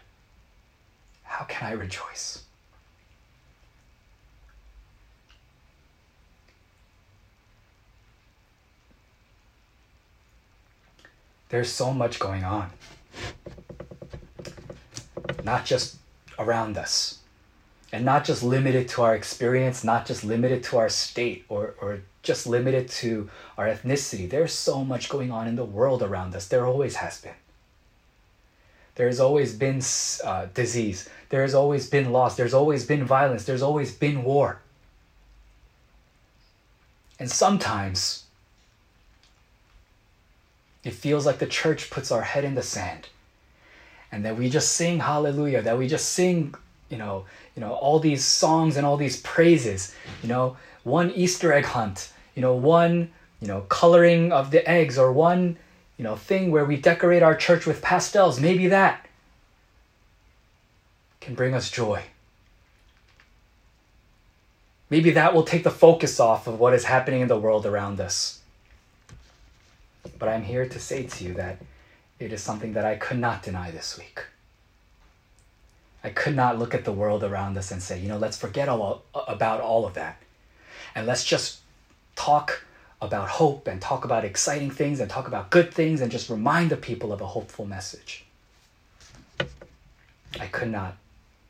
how 1.23 1.45
can 1.45 1.69
I 1.69 1.73
rejoice? 1.73 2.43
There's 11.51 11.71
so 11.71 11.93
much 11.93 12.19
going 12.19 12.45
on. 12.45 12.71
Not 15.45 15.65
just 15.65 15.99
around 16.39 16.77
us. 16.79 17.19
And 17.93 18.05
not 18.05 18.25
just 18.25 18.43
limited 18.43 18.89
to 18.89 19.03
our 19.03 19.15
experience, 19.15 19.85
not 19.85 20.07
just 20.07 20.25
limited 20.25 20.65
to 20.65 20.79
our 20.79 20.89
state 20.89 21.45
or, 21.51 21.75
or 21.81 22.01
just 22.23 22.47
limited 22.47 22.89
to 22.89 23.29
our 23.59 23.67
ethnicity. 23.67 24.29
There's 24.29 24.55
so 24.55 24.83
much 24.83 25.11
going 25.11 25.31
on 25.31 25.47
in 25.47 25.57
the 25.57 25.65
world 25.65 26.03
around 26.03 26.35
us. 26.35 26.49
There 26.49 26.67
always 26.67 26.97
has 26.97 27.21
been. 27.21 27.35
There's 28.95 29.21
always 29.21 29.55
been 29.55 29.81
uh, 30.25 30.47
disease. 30.53 31.09
There's 31.31 31.55
always 31.55 31.89
been 31.89 32.13
loss. 32.13 32.37
There's 32.37 32.55
always 32.55 32.85
been 32.85 33.05
violence. 33.05 33.45
There's 33.45 33.63
always 33.63 33.95
been 33.95 34.23
war. 34.23 34.61
And 37.19 37.31
sometimes 37.31 38.25
it 40.85 40.93
feels 40.93 41.25
like 41.25 41.39
the 41.39 41.47
church 41.47 41.91
puts 41.91 42.11
our 42.11 42.23
head 42.23 42.45
in 42.45 42.55
the 42.55 42.63
sand 42.63 43.09
and 44.11 44.25
that 44.25 44.37
we 44.37 44.51
just 44.51 44.73
sing 44.73 44.99
hallelujah, 44.99 45.63
that 45.63 45.79
we 45.79 45.89
just 45.89 46.11
sing, 46.11 46.55
you 46.91 46.99
know, 46.99 47.25
you 47.57 47.61
know, 47.61 47.73
all 47.73 47.99
these 47.99 48.25
songs 48.25 48.77
and 48.77 48.85
all 48.85 48.97
these 48.97 49.21
praises, 49.23 49.95
you 50.23 50.29
know, 50.29 50.57
one 50.85 51.11
Easter 51.13 51.53
egg 51.53 51.65
hunt, 51.65 52.13
you 52.35 52.43
know, 52.43 52.55
one, 52.55 53.11
you 53.41 53.49
know, 53.49 53.63
coloring 53.63 54.33
of 54.33 54.51
the 54.51 54.69
eggs 54.69 54.99
or 54.99 55.13
one 55.13 55.57
you 55.97 56.05
know, 56.05 56.17
thing 56.17 56.51
where 56.51 56.65
we 56.65 56.77
decorate 56.77 57.23
our 57.23 57.35
church 57.35 57.67
with 57.67 57.83
pastels, 57.83 58.41
maybe 58.41 58.69
that 58.69 59.07
can 61.21 61.35
bring 61.35 61.55
us 61.55 61.71
joy. 61.71 62.03
Maybe 64.91 65.11
that 65.13 65.35
will 65.35 65.45
take 65.45 65.65
the 65.65 65.71
focus 65.71 66.21
off 66.21 66.47
of 66.47 66.59
what 66.59 66.75
is 66.75 66.85
happening 66.85 67.23
in 67.23 67.29
the 67.29 67.39
world 67.39 67.65
around 67.65 68.01
us. 68.01 68.41
But 70.19 70.29
I'm 70.29 70.43
here 70.43 70.69
to 70.69 70.79
say 70.79 71.05
to 71.05 71.25
you 71.25 71.35
that 71.35 71.59
it 72.19 72.33
is 72.33 72.43
something 72.43 72.75
that 72.75 72.85
I 72.85 72.97
could 72.97 73.19
not 73.19 73.43
deny 73.43 73.71
this 73.71 73.97
week. 73.97 74.25
I 76.05 76.11
could 76.11 76.35
not 76.35 76.59
look 76.59 76.75
at 76.75 76.85
the 76.85 76.93
world 76.93 77.23
around 77.23 77.57
us 77.57 77.71
and 77.71 77.83
say, 77.83 78.01
you 78.01 78.09
know, 78.09 78.19
let's 78.19 78.37
forget 78.37 78.69
all, 78.69 79.03
about 79.15 79.61
all 79.61 79.87
of 79.87 79.95
that. 79.95 80.21
And 80.95 81.07
let's 81.07 81.25
just 81.25 81.61
talk 82.17 82.65
about 83.03 83.29
hope 83.29 83.67
and 83.67 83.83
talk 83.83 84.05
about 84.05 84.25
exciting 84.25 84.71
things 84.71 85.01
and 85.01 85.11
talk 85.11 85.27
about 85.27 85.51
good 85.51 85.75
things 85.75 86.01
and 86.01 86.11
just 86.11 86.31
remind 86.31 86.71
the 86.71 86.77
people 86.77 87.13
of 87.13 87.21
a 87.21 87.27
hopeful 87.27 87.67
message. 87.67 88.25
I 90.39 90.47
could 90.47 90.71
not 90.71 90.97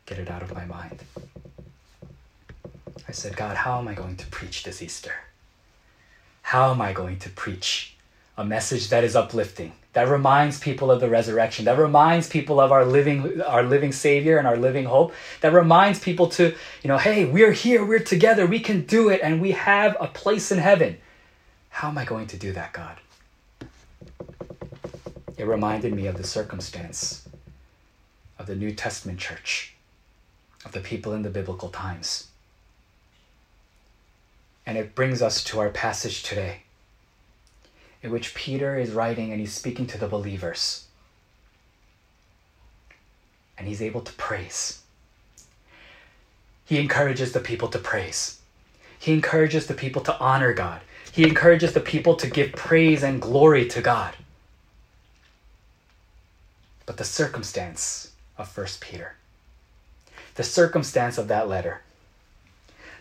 get 0.07 0.17
it 0.17 0.29
out 0.29 0.41
of 0.41 0.53
my 0.53 0.65
mind. 0.65 0.99
I 3.07 3.11
said, 3.11 3.37
God, 3.37 3.55
how 3.55 3.77
am 3.77 3.87
I 3.87 3.93
going 3.93 4.17
to 4.17 4.25
preach 4.27 4.63
this 4.63 4.81
Easter? 4.81 5.13
How 6.41 6.71
am 6.71 6.81
I 6.81 6.91
going 6.91 7.19
to 7.19 7.29
preach 7.29 7.95
a 8.35 8.43
message 8.43 8.89
that 8.89 9.03
is 9.03 9.15
uplifting, 9.15 9.73
that 9.93 10.07
reminds 10.07 10.59
people 10.59 10.89
of 10.89 10.99
the 10.99 11.07
resurrection, 11.07 11.65
that 11.65 11.77
reminds 11.77 12.27
people 12.27 12.59
of 12.59 12.71
our 12.71 12.83
living 12.83 13.41
our 13.41 13.61
living 13.61 13.91
savior 13.91 14.39
and 14.39 14.47
our 14.47 14.57
living 14.57 14.85
hope, 14.85 15.13
that 15.41 15.53
reminds 15.53 15.99
people 15.99 16.27
to, 16.29 16.55
you 16.81 16.87
know, 16.87 16.97
hey, 16.97 17.25
we're 17.25 17.51
here, 17.51 17.85
we're 17.85 17.99
together, 17.99 18.47
we 18.47 18.59
can 18.59 18.81
do 18.85 19.09
it 19.09 19.21
and 19.21 19.39
we 19.39 19.51
have 19.51 19.95
a 19.99 20.07
place 20.07 20.51
in 20.51 20.57
heaven. 20.57 20.97
How 21.73 21.89
am 21.89 21.97
I 21.97 22.05
going 22.05 22.27
to 22.27 22.37
do 22.37 22.53
that, 22.53 22.71
God? 22.71 22.97
It 25.37 25.45
reminded 25.45 25.91
me 25.93 26.05
of 26.05 26.17
the 26.17 26.23
circumstance 26.23 27.27
of 28.37 28.45
the 28.45 28.55
New 28.55 28.73
Testament 28.73 29.19
church, 29.19 29.73
of 30.63 30.71
the 30.71 30.79
people 30.79 31.13
in 31.13 31.23
the 31.23 31.31
biblical 31.31 31.69
times. 31.69 32.27
And 34.67 34.77
it 34.77 34.93
brings 34.93 35.21
us 35.21 35.43
to 35.45 35.59
our 35.59 35.69
passage 35.69 36.21
today, 36.21 36.61
in 38.03 38.11
which 38.11 38.35
Peter 38.35 38.77
is 38.77 38.91
writing 38.91 39.31
and 39.31 39.39
he's 39.39 39.53
speaking 39.53 39.87
to 39.87 39.97
the 39.97 40.07
believers. 40.07 40.85
And 43.57 43.67
he's 43.67 43.81
able 43.81 44.01
to 44.01 44.13
praise. 44.13 44.83
He 46.65 46.79
encourages 46.79 47.33
the 47.33 47.39
people 47.39 47.67
to 47.69 47.79
praise. 47.79 48.39
He 48.99 49.11
encourages 49.11 49.65
the 49.65 49.73
people 49.73 50.03
to 50.03 50.17
honor 50.19 50.53
God. 50.53 50.81
He 51.13 51.27
encourages 51.27 51.73
the 51.73 51.79
people 51.79 52.15
to 52.15 52.27
give 52.27 52.53
praise 52.53 53.03
and 53.03 53.21
glory 53.21 53.67
to 53.67 53.83
God. 53.83 54.15
But 56.87 56.97
the 56.97 57.03
circumstance 57.03 58.13
of 58.35 58.49
First 58.49 58.81
Peter, 58.81 59.13
the 60.33 60.43
circumstance 60.43 61.19
of 61.19 61.27
that 61.27 61.47
letter, 61.47 61.81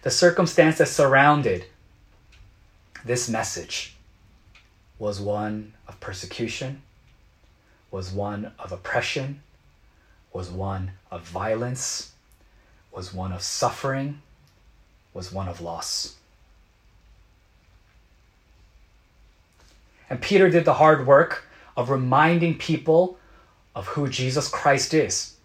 the 0.03 0.11
circumstance 0.11 0.77
that 0.77 0.89
surrounded 0.89 1.65
this 3.03 3.31
message 3.31 3.97
was 4.99 5.19
one 5.19 5.73
of 5.89 5.99
persecution, 5.99 6.83
was 7.91 8.13
one 8.13 8.53
of 8.59 8.73
oppression, 8.73 9.41
was 10.35 10.51
one 10.51 10.91
of 11.11 11.23
violence, 11.23 12.13
was 12.95 13.15
one 13.15 13.33
of 13.33 13.41
suffering, 13.41 14.21
was 15.15 15.33
one 15.33 15.49
of 15.49 15.63
loss. 15.63 16.17
And 20.13 20.21
Peter 20.21 20.51
did 20.51 20.67
the 20.67 20.75
hard 20.75 21.07
work 21.07 21.47
of 21.75 21.89
reminding 21.89 22.59
people 22.59 23.17
of 23.75 23.87
who 23.87 24.11
Jesus 24.11 24.47
Christ 24.47 24.93
is, 24.93 25.37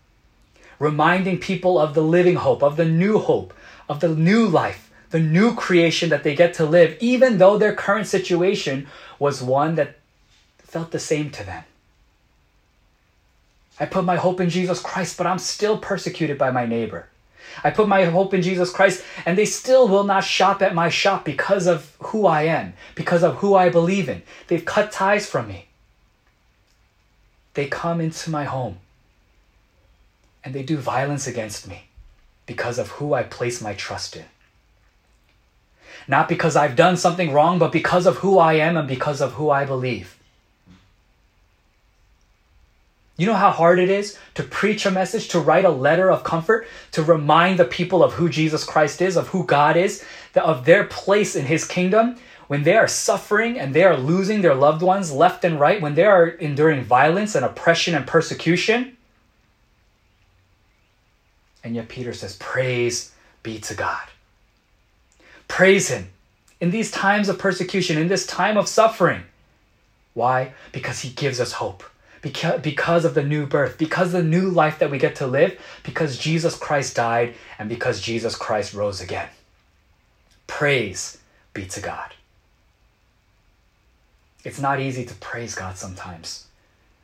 reminding 0.77 1.37
people 1.37 1.79
of 1.79 1.93
the 1.93 2.01
living 2.01 2.35
hope, 2.35 2.61
of 2.61 2.75
the 2.75 2.83
new 2.83 3.17
hope, 3.17 3.53
of 3.87 4.01
the 4.01 4.09
new 4.09 4.45
life, 4.45 4.91
the 5.11 5.21
new 5.21 5.55
creation 5.55 6.09
that 6.09 6.25
they 6.25 6.35
get 6.35 6.53
to 6.55 6.65
live, 6.65 6.97
even 6.99 7.37
though 7.37 7.57
their 7.57 7.73
current 7.73 8.07
situation 8.07 8.87
was 9.19 9.41
one 9.41 9.75
that 9.75 9.99
felt 10.57 10.91
the 10.91 10.99
same 10.99 11.29
to 11.29 11.45
them. 11.45 11.63
I 13.79 13.85
put 13.85 14.03
my 14.03 14.17
hope 14.17 14.41
in 14.41 14.49
Jesus 14.49 14.81
Christ, 14.81 15.17
but 15.17 15.27
I'm 15.27 15.39
still 15.39 15.77
persecuted 15.77 16.37
by 16.37 16.51
my 16.51 16.65
neighbor. 16.65 17.07
I 17.63 17.71
put 17.71 17.87
my 17.87 18.05
hope 18.05 18.33
in 18.33 18.41
Jesus 18.41 18.71
Christ, 18.71 19.03
and 19.25 19.37
they 19.37 19.45
still 19.45 19.87
will 19.87 20.03
not 20.03 20.23
shop 20.23 20.61
at 20.61 20.75
my 20.75 20.89
shop 20.89 21.25
because 21.25 21.67
of 21.67 21.95
who 21.99 22.25
I 22.25 22.43
am, 22.43 22.73
because 22.95 23.23
of 23.23 23.37
who 23.37 23.55
I 23.55 23.69
believe 23.69 24.09
in. 24.09 24.21
They've 24.47 24.63
cut 24.63 24.91
ties 24.91 25.27
from 25.29 25.47
me. 25.47 25.67
They 27.53 27.67
come 27.67 27.99
into 27.99 28.29
my 28.29 28.43
home 28.43 28.77
and 30.43 30.53
they 30.53 30.63
do 30.63 30.77
violence 30.77 31.27
against 31.27 31.67
me 31.67 31.87
because 32.45 32.77
of 32.77 32.91
who 32.91 33.13
I 33.13 33.23
place 33.23 33.61
my 33.61 33.73
trust 33.73 34.15
in. 34.15 34.25
Not 36.07 36.29
because 36.29 36.55
I've 36.55 36.75
done 36.75 36.97
something 36.97 37.33
wrong, 37.33 37.59
but 37.59 37.71
because 37.71 38.05
of 38.05 38.17
who 38.17 38.37
I 38.37 38.53
am 38.53 38.77
and 38.77 38.87
because 38.87 39.21
of 39.21 39.33
who 39.33 39.49
I 39.49 39.65
believe. 39.65 40.16
You 43.17 43.25
know 43.25 43.33
how 43.33 43.49
hard 43.49 43.79
it 43.79 43.89
is 43.89 44.17
to 44.35 44.43
preach 44.43 44.85
a 44.85 44.91
message, 44.91 45.27
to 45.29 45.39
write 45.39 45.65
a 45.65 45.69
letter 45.69 46.11
of 46.11 46.23
comfort, 46.23 46.67
to 46.91 47.03
remind 47.03 47.57
the 47.57 47.65
people 47.65 48.03
of 48.03 48.13
who 48.13 48.29
Jesus 48.29 48.63
Christ 48.63 49.01
is, 49.01 49.17
of 49.17 49.29
who 49.29 49.43
God 49.43 49.75
is, 49.75 50.05
of 50.35 50.65
their 50.65 50.83
place 50.83 51.35
in 51.35 51.45
his 51.45 51.65
kingdom 51.65 52.17
when 52.45 52.63
they 52.63 52.77
are 52.77 52.87
suffering 52.87 53.59
and 53.59 53.73
they 53.73 53.83
are 53.83 53.97
losing 53.97 54.41
their 54.41 54.55
loved 54.55 54.83
ones 54.83 55.11
left 55.11 55.43
and 55.43 55.59
right, 55.59 55.81
when 55.81 55.95
they 55.95 56.05
are 56.05 56.27
enduring 56.27 56.83
violence 56.83 57.33
and 57.33 57.43
oppression 57.43 57.95
and 57.95 58.05
persecution. 58.05 58.95
And 61.63 61.75
yet 61.75 61.89
Peter 61.89 62.13
says, 62.13 62.37
Praise 62.37 63.13
be 63.41 63.59
to 63.59 63.73
God. 63.73 64.07
Praise 65.47 65.89
him 65.89 66.09
in 66.61 66.71
these 66.71 66.91
times 66.91 67.29
of 67.29 67.39
persecution, 67.39 67.97
in 67.97 68.07
this 68.07 68.27
time 68.27 68.57
of 68.57 68.67
suffering. 68.67 69.23
Why? 70.13 70.53
Because 70.71 71.01
he 71.01 71.09
gives 71.09 71.39
us 71.39 71.53
hope 71.53 71.83
because, 72.21 72.61
because 72.61 73.05
of 73.05 73.13
the 73.13 73.23
new 73.23 73.45
birth, 73.45 73.77
because 73.77 74.11
the 74.11 74.23
new 74.23 74.49
life 74.49 74.79
that 74.79 74.91
we 74.91 74.97
get 74.97 75.15
to 75.17 75.27
live, 75.27 75.59
because 75.83 76.17
Jesus 76.17 76.57
Christ 76.57 76.95
died 76.95 77.35
and 77.59 77.69
because 77.69 78.01
Jesus 78.01 78.35
Christ 78.35 78.73
rose 78.73 79.01
again. 79.01 79.29
Praise 80.47 81.17
be 81.53 81.65
to 81.65 81.81
God. 81.81 82.13
It's 84.43 84.59
not 84.59 84.79
easy 84.79 85.05
to 85.05 85.13
praise 85.15 85.55
God 85.55 85.77
sometimes 85.77 86.47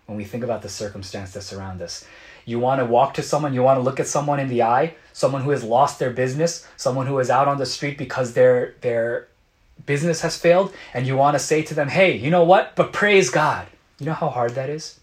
when 0.06 0.18
we 0.18 0.24
think 0.24 0.44
about 0.44 0.62
the 0.62 0.70
circumstance 0.70 1.32
that 1.32 1.42
surround 1.42 1.82
us. 1.82 2.06
You 2.46 2.60
want 2.60 2.80
to 2.80 2.86
walk 2.86 3.14
to 3.16 3.22
someone, 3.22 3.54
you 3.54 3.64
want 3.64 3.78
to 3.78 3.82
look 3.82 4.00
at 4.00 4.08
someone 4.08 4.40
in 4.40 4.50
the 4.50 4.64
eye, 4.64 4.96
someone 5.14 5.44
who 5.44 5.52
has 5.52 5.64
lost 5.64 6.00
their 6.00 6.10
business, 6.10 6.68
someone 6.78 7.08
who 7.08 7.20
is 7.20 7.30
out 7.30 7.48
on 7.48 7.58
the 7.58 7.66
street 7.66 7.98
because 7.98 8.34
their 8.34 8.76
their 8.82 9.28
business 9.86 10.22
has 10.22 10.38
failed, 10.38 10.74
and 10.94 11.08
you 11.08 11.18
want 11.18 11.36
to 11.36 11.40
say 11.40 11.64
to 11.64 11.74
them, 11.74 11.90
"Hey, 11.90 12.16
you 12.16 12.30
know 12.30 12.44
what? 12.44 12.76
But 12.76 12.94
praise 12.94 13.30
God." 13.30 13.68
You 14.00 14.08
know 14.08 14.14
how 14.14 14.30
hard 14.30 14.56
that 14.56 14.70
is? 14.70 15.00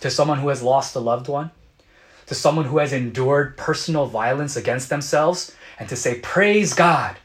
To 0.00 0.10
someone 0.10 0.38
who 0.38 0.48
has 0.48 0.62
lost 0.62 0.94
a 0.94 1.00
loved 1.00 1.28
one, 1.28 1.50
to 2.26 2.34
someone 2.34 2.66
who 2.66 2.78
has 2.78 2.92
endured 2.92 3.56
personal 3.56 4.06
violence 4.06 4.56
against 4.56 4.88
themselves, 4.88 5.54
and 5.78 5.88
to 5.88 5.96
say, 5.96 6.18
Praise 6.20 6.74
God. 6.74 7.16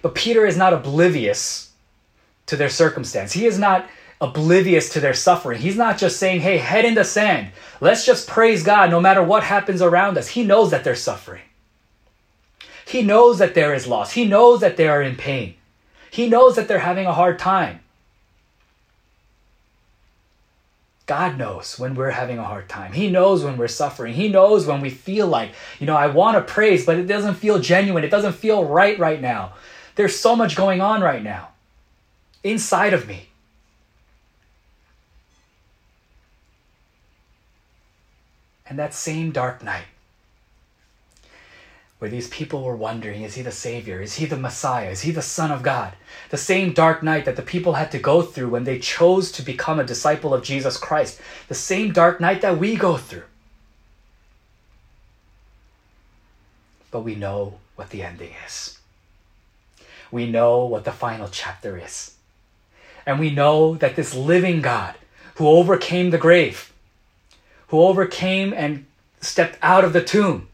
But 0.00 0.14
Peter 0.14 0.46
is 0.46 0.56
not 0.56 0.72
oblivious 0.72 1.72
to 2.46 2.56
their 2.56 2.68
circumstance. 2.68 3.32
He 3.32 3.46
is 3.46 3.58
not 3.58 3.88
oblivious 4.20 4.90
to 4.90 5.00
their 5.00 5.14
suffering. 5.14 5.60
He's 5.60 5.76
not 5.76 5.98
just 5.98 6.18
saying, 6.18 6.40
hey, 6.40 6.58
head 6.58 6.84
in 6.84 6.94
the 6.94 7.04
sand. 7.04 7.52
Let's 7.80 8.04
just 8.04 8.28
praise 8.28 8.62
God 8.62 8.90
no 8.90 9.00
matter 9.00 9.22
what 9.22 9.44
happens 9.44 9.80
around 9.80 10.18
us. 10.18 10.28
He 10.28 10.44
knows 10.44 10.70
that 10.70 10.84
they're 10.84 10.94
suffering. 10.94 11.42
He 12.86 13.02
knows 13.02 13.38
that 13.38 13.54
there 13.54 13.74
is 13.74 13.86
loss. 13.86 14.12
He 14.12 14.24
knows 14.24 14.60
that 14.60 14.76
they 14.76 14.88
are 14.88 15.02
in 15.02 15.16
pain. 15.16 15.54
He 16.10 16.28
knows 16.28 16.56
that 16.56 16.68
they're 16.68 16.78
having 16.78 17.06
a 17.06 17.12
hard 17.12 17.38
time. 17.38 17.80
God 21.08 21.38
knows 21.38 21.78
when 21.78 21.94
we're 21.94 22.10
having 22.10 22.38
a 22.38 22.44
hard 22.44 22.68
time. 22.68 22.92
He 22.92 23.10
knows 23.10 23.42
when 23.42 23.56
we're 23.56 23.66
suffering. 23.66 24.12
He 24.12 24.28
knows 24.28 24.66
when 24.66 24.82
we 24.82 24.90
feel 24.90 25.26
like, 25.26 25.52
you 25.80 25.86
know, 25.86 25.96
I 25.96 26.06
want 26.08 26.36
to 26.36 26.52
praise, 26.52 26.84
but 26.84 26.98
it 26.98 27.06
doesn't 27.06 27.36
feel 27.36 27.58
genuine. 27.58 28.04
It 28.04 28.10
doesn't 28.10 28.34
feel 28.34 28.66
right 28.66 28.98
right 28.98 29.18
now. 29.18 29.54
There's 29.94 30.14
so 30.14 30.36
much 30.36 30.54
going 30.54 30.82
on 30.82 31.00
right 31.00 31.22
now 31.22 31.48
inside 32.44 32.92
of 32.92 33.08
me. 33.08 33.30
And 38.66 38.78
that 38.78 38.92
same 38.92 39.30
dark 39.30 39.64
night, 39.64 39.86
where 41.98 42.10
these 42.10 42.28
people 42.28 42.62
were 42.62 42.76
wondering 42.76 43.22
is 43.22 43.34
he 43.34 43.42
the 43.42 43.50
Savior? 43.50 44.00
Is 44.00 44.14
he 44.14 44.26
the 44.26 44.36
Messiah? 44.36 44.90
Is 44.90 45.00
he 45.00 45.10
the 45.10 45.22
Son 45.22 45.50
of 45.50 45.62
God? 45.62 45.94
The 46.30 46.36
same 46.36 46.72
dark 46.72 47.02
night 47.02 47.24
that 47.24 47.36
the 47.36 47.42
people 47.42 47.74
had 47.74 47.90
to 47.90 47.98
go 47.98 48.22
through 48.22 48.50
when 48.50 48.64
they 48.64 48.78
chose 48.78 49.32
to 49.32 49.42
become 49.42 49.80
a 49.80 49.84
disciple 49.84 50.32
of 50.32 50.44
Jesus 50.44 50.76
Christ. 50.76 51.20
The 51.48 51.54
same 51.54 51.92
dark 51.92 52.20
night 52.20 52.40
that 52.42 52.58
we 52.58 52.76
go 52.76 52.96
through. 52.96 53.24
But 56.90 57.00
we 57.00 57.16
know 57.16 57.58
what 57.74 57.90
the 57.90 58.02
ending 58.02 58.32
is. 58.46 58.78
We 60.10 60.30
know 60.30 60.64
what 60.64 60.84
the 60.84 60.92
final 60.92 61.28
chapter 61.28 61.76
is. 61.76 62.14
And 63.04 63.18
we 63.18 63.30
know 63.30 63.74
that 63.74 63.96
this 63.96 64.14
living 64.14 64.62
God 64.62 64.94
who 65.34 65.48
overcame 65.48 66.10
the 66.10 66.18
grave, 66.18 66.72
who 67.68 67.80
overcame 67.80 68.54
and 68.54 68.86
stepped 69.20 69.58
out 69.62 69.84
of 69.84 69.92
the 69.92 70.02
tomb, 70.02 70.48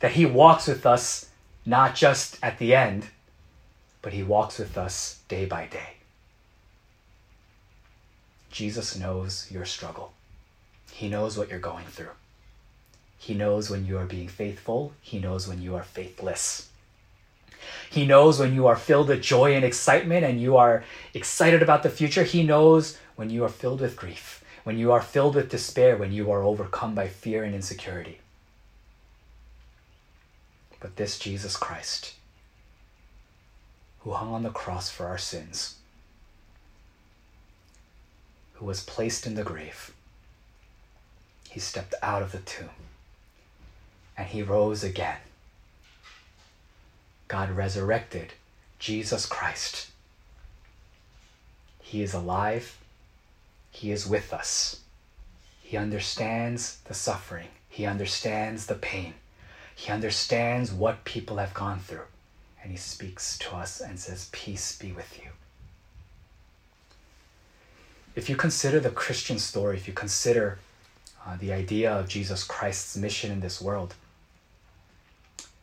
that 0.00 0.12
He 0.12 0.26
walks 0.26 0.66
with 0.66 0.84
us 0.84 1.28
not 1.64 1.94
just 1.94 2.38
at 2.42 2.58
the 2.58 2.74
end, 2.74 3.06
but 4.02 4.12
He 4.12 4.22
walks 4.22 4.58
with 4.58 4.76
us 4.76 5.20
day 5.28 5.44
by 5.44 5.66
day. 5.66 5.94
Jesus 8.50 8.96
knows 8.96 9.46
your 9.50 9.64
struggle. 9.64 10.12
He 10.90 11.08
knows 11.08 11.38
what 11.38 11.48
you're 11.48 11.58
going 11.58 11.86
through. 11.86 12.10
He 13.16 13.34
knows 13.34 13.70
when 13.70 13.86
you 13.86 13.98
are 13.98 14.06
being 14.06 14.28
faithful. 14.28 14.92
He 15.00 15.18
knows 15.18 15.46
when 15.46 15.62
you 15.62 15.76
are 15.76 15.84
faithless. 15.84 16.68
He 17.90 18.06
knows 18.06 18.40
when 18.40 18.54
you 18.54 18.66
are 18.66 18.76
filled 18.76 19.08
with 19.08 19.22
joy 19.22 19.54
and 19.54 19.64
excitement 19.64 20.24
and 20.24 20.40
you 20.40 20.56
are 20.56 20.82
excited 21.12 21.62
about 21.62 21.82
the 21.82 21.90
future. 21.90 22.24
He 22.24 22.42
knows 22.42 22.98
when 23.16 23.28
you 23.28 23.44
are 23.44 23.50
filled 23.50 23.82
with 23.82 23.96
grief, 23.96 24.42
when 24.64 24.78
you 24.78 24.90
are 24.92 25.02
filled 25.02 25.34
with 25.34 25.50
despair, 25.50 25.96
when 25.96 26.12
you 26.12 26.30
are 26.30 26.42
overcome 26.42 26.94
by 26.94 27.08
fear 27.08 27.44
and 27.44 27.54
insecurity 27.54 28.20
but 30.80 30.96
this 30.96 31.18
Jesus 31.18 31.56
Christ, 31.56 32.14
who 34.00 34.12
hung 34.12 34.32
on 34.32 34.42
the 34.42 34.50
cross 34.50 34.90
for 34.90 35.06
our 35.06 35.18
sins, 35.18 35.76
who 38.54 38.66
was 38.66 38.82
placed 38.82 39.26
in 39.26 39.34
the 39.34 39.44
grave. 39.44 39.92
He 41.48 41.60
stepped 41.60 41.94
out 42.02 42.22
of 42.22 42.32
the 42.32 42.38
tomb 42.38 42.68
and 44.16 44.28
he 44.28 44.42
rose 44.42 44.84
again. 44.84 45.16
God 47.26 47.50
resurrected 47.50 48.34
Jesus 48.78 49.24
Christ. 49.24 49.88
He 51.80 52.02
is 52.02 52.12
alive. 52.12 52.78
He 53.70 53.90
is 53.92 54.06
with 54.06 54.32
us. 54.32 54.80
He 55.62 55.76
understands 55.76 56.78
the 56.84 56.94
suffering. 56.94 57.48
He 57.68 57.86
understands 57.86 58.66
the 58.66 58.74
pain. 58.74 59.14
He 59.80 59.90
understands 59.90 60.70
what 60.70 61.04
people 61.04 61.38
have 61.38 61.54
gone 61.54 61.78
through. 61.78 62.04
And 62.62 62.70
he 62.70 62.76
speaks 62.76 63.38
to 63.38 63.56
us 63.56 63.80
and 63.80 63.98
says, 63.98 64.28
Peace 64.30 64.76
be 64.76 64.92
with 64.92 65.18
you. 65.18 65.30
If 68.14 68.28
you 68.28 68.36
consider 68.36 68.78
the 68.78 68.90
Christian 68.90 69.38
story, 69.38 69.78
if 69.78 69.88
you 69.88 69.94
consider 69.94 70.58
uh, 71.26 71.38
the 71.38 71.54
idea 71.54 71.90
of 71.90 72.08
Jesus 72.08 72.44
Christ's 72.44 72.94
mission 72.94 73.32
in 73.32 73.40
this 73.40 73.58
world, 73.58 73.94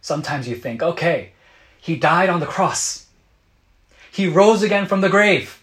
sometimes 0.01 0.47
you 0.47 0.56
think, 0.56 0.82
okay, 0.82 1.34
he 1.80 1.95
died 1.95 2.30
on 2.30 2.39
the 2.39 2.47
cross. 2.47 3.06
He 4.12 4.27
rose 4.27 4.63
again 4.63 4.88
from 4.88 5.01
the 5.01 5.10
grave, 5.10 5.62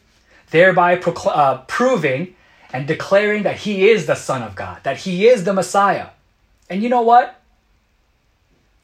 thereby 0.53 0.97
procl- 0.97 1.37
uh, 1.37 1.59
proving 1.67 2.37
and 2.73 2.87
declaring 2.87 3.43
that 3.43 3.57
he 3.57 3.89
is 3.89 4.07
the 4.07 4.15
Son 4.15 4.43
of 4.43 4.55
God, 4.55 4.85
that 4.85 4.99
he 4.99 5.27
is 5.27 5.43
the 5.43 5.53
Messiah. 5.53 6.11
And 6.71 6.85
you 6.85 6.89
know 6.89 7.03
what? 7.03 7.41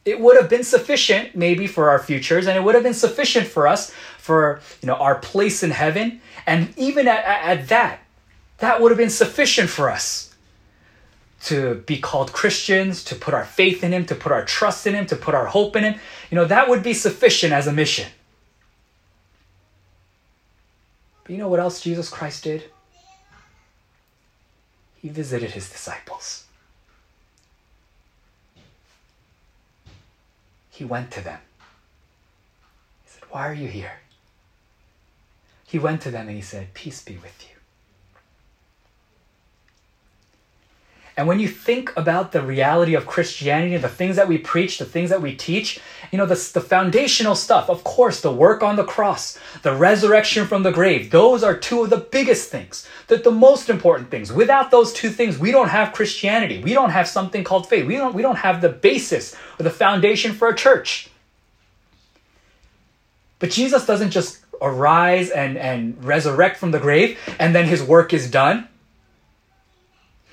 it 0.05 0.19
would 0.21 0.37
have 0.37 0.49
been 0.49 0.65
sufficient 0.65 1.37
maybe 1.37 1.67
for 1.67 1.91
our 1.91 1.99
futures 1.99 2.47
and 2.47 2.57
it 2.57 2.63
would 2.63 2.75
have 2.75 2.85
been 2.85 2.95
sufficient 2.95 3.47
for 3.47 3.67
us 3.67 3.93
for 4.19 4.61
you 4.83 4.87
know 4.87 4.95
our 4.95 5.17
place 5.17 5.63
in 5.63 5.71
heaven. 5.71 6.21
And 6.47 6.73
even 6.77 7.07
at, 7.07 7.25
at 7.25 7.69
that 7.69 8.01
that 8.59 8.81
would 8.81 8.91
have 8.91 8.99
been 8.99 9.11
sufficient 9.11 9.71
for 9.71 9.91
us 9.91 10.35
to 11.43 11.77
be 11.87 11.99
called 11.99 12.33
christians 12.35 13.03
to 13.03 13.15
put 13.15 13.33
our 13.33 13.47
faith 13.47 13.83
in 13.83 13.93
him 13.93 14.05
to 14.05 14.15
put 14.15 14.31
our 14.31 14.45
trust 14.45 14.87
in 14.87 14.95
him 14.95 15.07
to 15.07 15.17
put 15.17 15.35
our 15.35 15.47
hope 15.47 15.77
in 15.77 15.85
him. 15.85 16.01
You 16.31 16.37
know 16.37 16.45
that 16.47 16.69
would 16.69 16.83
be 16.83 16.95
sufficient 16.95 17.53
as 17.53 17.67
a 17.67 17.73
mission. 17.73 18.09
But 21.25 21.33
you 21.33 21.39
know 21.39 21.49
what 21.49 21.61
else 21.61 21.81
jesus 21.81 22.09
christ 22.09 22.45
did? 22.45 22.65
He 24.97 25.09
visited 25.09 25.53
his 25.53 25.71
disciples. 25.71 26.45
He 30.71 30.85
went 30.85 31.11
to 31.13 31.21
them. 31.21 31.41
He 33.05 33.11
said, 33.11 33.25
Why 33.31 33.49
are 33.49 33.55
you 33.55 33.69
here? 33.69 34.01
He 35.67 35.79
went 35.79 36.03
to 36.03 36.11
them 36.11 36.29
and 36.29 36.37
he 36.37 36.43
said, 36.43 36.75
Peace 36.75 37.03
be 37.03 37.17
with 37.17 37.45
you. 37.49 37.60
And 41.21 41.29
when 41.29 41.39
you 41.39 41.49
think 41.49 41.95
about 41.99 42.33
the 42.33 42.41
reality 42.41 42.95
of 42.95 43.05
Christianity 43.05 43.75
and 43.75 43.85
the 43.85 43.91
things 43.91 44.17
that 44.17 44.27
we 44.27 44.39
preach, 44.39 44.79
the 44.79 44.87
things 44.87 45.11
that 45.11 45.21
we 45.21 45.37
teach, 45.37 45.79
you 46.11 46.17
know, 46.17 46.25
the, 46.25 46.51
the 46.55 46.63
foundational 46.63 47.35
stuff, 47.35 47.69
of 47.69 47.85
course, 47.85 48.23
the 48.23 48.33
work 48.33 48.63
on 48.63 48.77
the 48.77 48.85
cross, 48.85 49.39
the 49.61 49.77
resurrection 49.77 50.47
from 50.47 50.63
the 50.63 50.71
grave, 50.71 51.11
those 51.11 51.45
are 51.45 51.55
two 51.55 51.83
of 51.85 51.91
the 51.91 51.99
biggest 51.99 52.49
things, 52.49 52.89
the, 53.09 53.19
the 53.19 53.31
most 53.31 53.69
important 53.69 54.11
things. 54.11 54.33
Without 54.33 54.71
those 54.71 54.95
two 54.95 55.11
things, 55.11 55.37
we 55.37 55.51
don't 55.51 55.69
have 55.69 55.93
Christianity. 55.93 56.63
We 56.63 56.73
don't 56.73 56.89
have 56.89 57.07
something 57.07 57.45
called 57.45 57.69
faith. 57.69 57.87
We 57.87 57.97
don't, 57.97 58.15
we 58.15 58.23
don't 58.23 58.39
have 58.39 58.63
the 58.63 58.71
basis 58.71 59.37
or 59.59 59.65
the 59.65 59.69
foundation 59.69 60.33
for 60.33 60.49
a 60.49 60.57
church. 60.57 61.11
But 63.41 63.51
Jesus 63.51 63.85
doesn't 63.85 64.13
just 64.13 64.39
arise 64.63 65.29
and, 65.29 65.59
and 65.59 66.03
resurrect 66.03 66.57
from 66.57 66.71
the 66.71 66.81
grave 66.81 67.19
and 67.39 67.55
then 67.55 67.67
his 67.67 67.83
work 67.83 68.15
is 68.15 68.31
done 68.31 68.70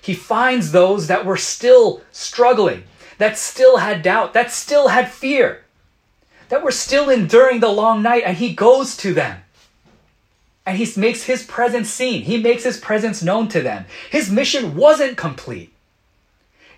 he 0.08 0.14
finds 0.14 0.72
those 0.72 1.08
that 1.08 1.26
were 1.26 1.36
still 1.36 2.02
struggling, 2.14 2.86
that 3.18 3.38
still 3.38 3.76
had 3.76 4.02
doubt, 4.02 4.34
that 4.34 4.54
still 4.54 4.88
had 4.88 5.12
fear, 5.12 5.66
that 6.48 6.64
were 6.64 6.72
still 6.72 7.10
enduring 7.10 7.60
the 7.60 7.68
long 7.68 8.02
night, 8.02 8.24
and 8.26 8.38
he 8.38 8.54
goes 8.54 8.96
to 8.96 9.14
them. 9.14 9.42
And 10.66 10.78
he 10.78 10.88
makes 10.98 11.24
his 11.24 11.44
presence 11.44 11.90
seen. 11.90 12.22
He 12.22 12.42
makes 12.42 12.64
his 12.64 12.80
presence 12.80 13.22
known 13.22 13.50
to 13.50 13.62
them. 13.62 13.84
His 14.10 14.32
mission 14.32 14.78
wasn't 14.78 15.18
complete. 15.18 15.74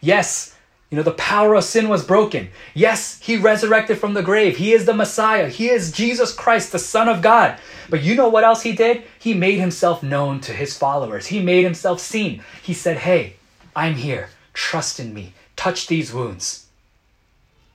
Yes, 0.02 0.56
you 0.90 0.96
know, 0.96 1.04
the 1.04 1.12
power 1.12 1.54
of 1.54 1.64
sin 1.64 1.88
was 1.88 2.04
broken. 2.04 2.50
Yes, 2.74 3.20
he 3.22 3.38
resurrected 3.38 4.00
from 4.00 4.16
the 4.16 4.24
grave. 4.24 4.58
He 4.58 4.74
is 4.74 4.86
the 4.86 4.94
Messiah. 4.94 5.48
He 5.48 5.70
is 5.70 5.92
Jesus 5.92 6.34
Christ, 6.34 6.72
the 6.72 6.80
Son 6.80 7.08
of 7.08 7.22
God. 7.22 7.60
But 7.90 8.02
you 8.02 8.16
know 8.16 8.30
what 8.30 8.44
else 8.44 8.64
he 8.64 8.72
did? 8.72 9.04
He 9.20 9.36
made 9.36 9.60
himself 9.60 10.02
known 10.02 10.42
to 10.42 10.52
his 10.52 10.76
followers. 10.76 11.28
He 11.28 11.42
made 11.42 11.64
himself 11.64 12.00
seen. 12.00 12.42
He 12.64 12.74
said, 12.74 12.98
Hey, 12.98 13.36
I'm 13.76 13.96
here. 13.96 14.30
Trust 14.54 15.00
in 15.00 15.14
me. 15.14 15.34
Touch 15.56 15.86
these 15.86 16.12
wounds. 16.12 16.68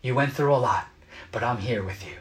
You 0.02 0.16
went 0.16 0.32
through 0.32 0.54
a 0.54 0.56
lot, 0.56 0.88
but 1.30 1.44
I'm 1.44 1.58
here 1.58 1.84
with 1.84 2.04
you. 2.04 2.16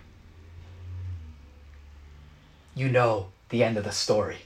You 2.75 2.89
know 2.89 3.27
the 3.49 3.63
end 3.63 3.77
of 3.77 3.83
the 3.83 3.91
story. 3.91 4.37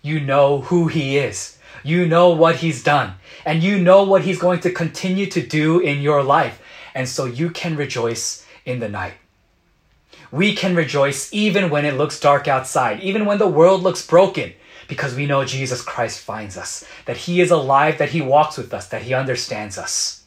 You 0.00 0.20
know 0.20 0.60
who 0.62 0.88
he 0.88 1.18
is. 1.18 1.58
You 1.82 2.06
know 2.06 2.30
what 2.30 2.56
he's 2.56 2.82
done, 2.82 3.14
and 3.44 3.62
you 3.62 3.78
know 3.78 4.04
what 4.04 4.22
he's 4.22 4.38
going 4.38 4.60
to 4.60 4.70
continue 4.70 5.26
to 5.26 5.44
do 5.44 5.80
in 5.80 6.00
your 6.00 6.22
life. 6.22 6.60
And 6.94 7.08
so 7.08 7.24
you 7.24 7.50
can 7.50 7.76
rejoice 7.76 8.46
in 8.64 8.80
the 8.80 8.88
night. 8.88 9.14
We 10.30 10.54
can 10.54 10.74
rejoice 10.74 11.32
even 11.32 11.70
when 11.70 11.84
it 11.84 11.94
looks 11.94 12.18
dark 12.18 12.48
outside, 12.48 13.00
even 13.00 13.26
when 13.26 13.38
the 13.38 13.46
world 13.46 13.82
looks 13.82 14.06
broken, 14.06 14.52
because 14.88 15.14
we 15.14 15.26
know 15.26 15.44
Jesus 15.44 15.82
Christ 15.82 16.20
finds 16.20 16.56
us, 16.56 16.84
that 17.06 17.16
he 17.16 17.40
is 17.40 17.50
alive, 17.50 17.98
that 17.98 18.10
he 18.10 18.20
walks 18.20 18.56
with 18.56 18.72
us, 18.74 18.88
that 18.88 19.02
he 19.02 19.14
understands 19.14 19.78
us. 19.78 20.24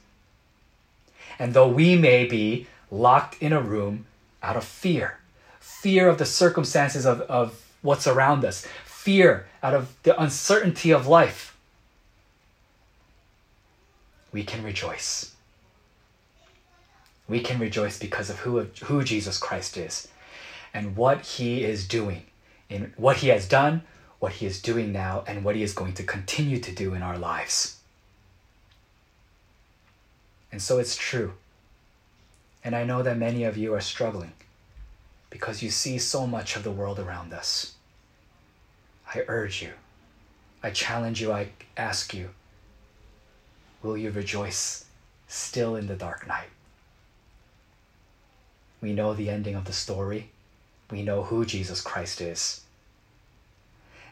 And 1.39 1.53
though 1.53 1.67
we 1.67 1.95
may 1.97 2.25
be 2.25 2.67
locked 2.89 3.41
in 3.41 3.53
a 3.53 3.61
room 3.61 4.05
out 4.41 4.55
of 4.55 4.63
fear, 4.63 5.19
fear 5.59 6.07
of 6.09 6.17
the 6.17 6.25
circumstances 6.25 7.05
of, 7.05 7.21
of 7.21 7.63
what's 7.81 8.07
around 8.07 8.43
us, 8.45 8.65
fear 9.07 9.45
out 9.63 9.73
of 9.73 9.95
the 10.03 10.21
uncertainty 10.21 10.91
of 10.91 11.07
life, 11.07 11.55
we 14.33 14.43
can 14.43 14.61
rejoice. 14.61 15.33
We 17.25 17.39
can 17.39 17.57
rejoice 17.57 17.97
because 17.97 18.29
of 18.29 18.39
who, 18.39 18.67
who 18.83 19.05
Jesus 19.05 19.37
Christ 19.37 19.77
is 19.77 20.09
and 20.73 20.97
what 20.97 21.21
he 21.21 21.63
is 21.63 21.87
doing, 21.87 22.23
in 22.67 22.91
what 22.97 23.15
he 23.15 23.29
has 23.29 23.47
done, 23.47 23.83
what 24.19 24.33
he 24.33 24.45
is 24.45 24.61
doing 24.61 24.91
now, 24.91 25.23
and 25.25 25.45
what 25.45 25.55
he 25.55 25.63
is 25.63 25.71
going 25.71 25.93
to 25.93 26.03
continue 26.03 26.59
to 26.59 26.75
do 26.75 26.93
in 26.93 27.01
our 27.01 27.17
lives. 27.17 27.77
And 30.51 30.61
so 30.61 30.79
it's 30.79 30.97
true. 30.97 31.31
And 32.61 32.75
I 32.75 32.83
know 32.83 33.03
that 33.03 33.17
many 33.17 33.45
of 33.45 33.55
you 33.55 33.73
are 33.73 33.79
struggling 33.79 34.33
because 35.29 35.63
you 35.63 35.69
see 35.69 35.97
so 35.97 36.27
much 36.27 36.57
of 36.57 36.65
the 36.65 36.71
world 36.71 36.99
around 36.99 37.31
us. 37.31 37.76
I 39.13 39.23
urge 39.27 39.61
you, 39.61 39.73
I 40.61 40.71
challenge 40.71 41.21
you, 41.21 41.31
I 41.31 41.49
ask 41.77 42.13
you, 42.13 42.29
will 43.81 43.97
you 43.97 44.11
rejoice 44.11 44.85
still 45.27 45.75
in 45.75 45.87
the 45.87 45.95
dark 45.95 46.27
night? 46.27 46.49
We 48.81 48.93
know 48.93 49.13
the 49.13 49.29
ending 49.29 49.55
of 49.55 49.65
the 49.65 49.73
story. 49.73 50.29
We 50.91 51.01
know 51.03 51.23
who 51.23 51.45
Jesus 51.45 51.81
Christ 51.81 52.21
is. 52.21 52.61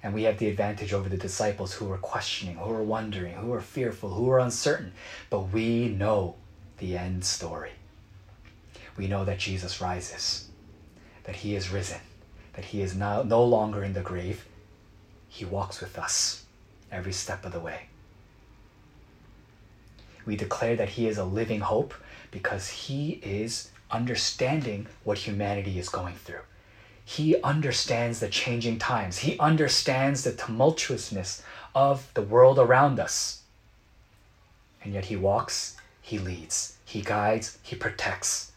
And 0.01 0.13
we 0.13 0.23
have 0.23 0.37
the 0.37 0.49
advantage 0.49 0.93
over 0.93 1.09
the 1.09 1.17
disciples 1.17 1.73
who 1.73 1.85
were 1.85 1.97
questioning, 1.97 2.57
who 2.57 2.69
were 2.69 2.83
wondering, 2.83 3.35
who 3.35 3.47
were 3.47 3.61
fearful, 3.61 4.11
who 4.11 4.25
were 4.25 4.39
uncertain. 4.39 4.93
But 5.29 5.51
we 5.51 5.87
know 5.87 6.35
the 6.77 6.97
end 6.97 7.25
story. 7.25 7.71
We 8.97 9.07
know 9.07 9.25
that 9.25 9.39
Jesus 9.39 9.81
rises, 9.81 10.47
that 11.23 11.37
he 11.37 11.55
is 11.55 11.71
risen, 11.71 11.99
that 12.53 12.65
he 12.65 12.81
is 12.81 12.95
now 12.95 13.23
no 13.23 13.43
longer 13.43 13.83
in 13.83 13.93
the 13.93 14.01
grave, 14.01 14.45
he 15.35 15.43
walks 15.43 15.81
with 15.81 15.99
us 15.99 16.45
every 16.89 17.11
step 17.11 17.43
of 17.43 17.51
the 17.51 17.59
way. 17.59 17.87
We 20.25 20.37
declare 20.37 20.77
that 20.77 20.91
He 20.91 21.09
is 21.09 21.17
a 21.17 21.25
living 21.25 21.59
hope 21.59 21.93
because 22.31 22.69
He 22.69 23.19
is 23.21 23.69
understanding 23.91 24.87
what 25.03 25.17
humanity 25.17 25.77
is 25.77 25.89
going 25.89 26.15
through. 26.15 26.45
He 27.03 27.35
understands 27.41 28.21
the 28.21 28.29
changing 28.29 28.79
times. 28.79 29.17
He 29.17 29.37
understands 29.37 30.23
the 30.23 30.31
tumultuousness 30.31 31.41
of 31.75 32.09
the 32.13 32.21
world 32.21 32.57
around 32.57 32.97
us. 32.97 33.41
And 34.81 34.93
yet 34.93 35.05
He 35.05 35.17
walks, 35.17 35.75
He 36.01 36.17
leads, 36.17 36.77
He 36.85 37.01
guides, 37.01 37.57
He 37.61 37.75
protects, 37.75 38.53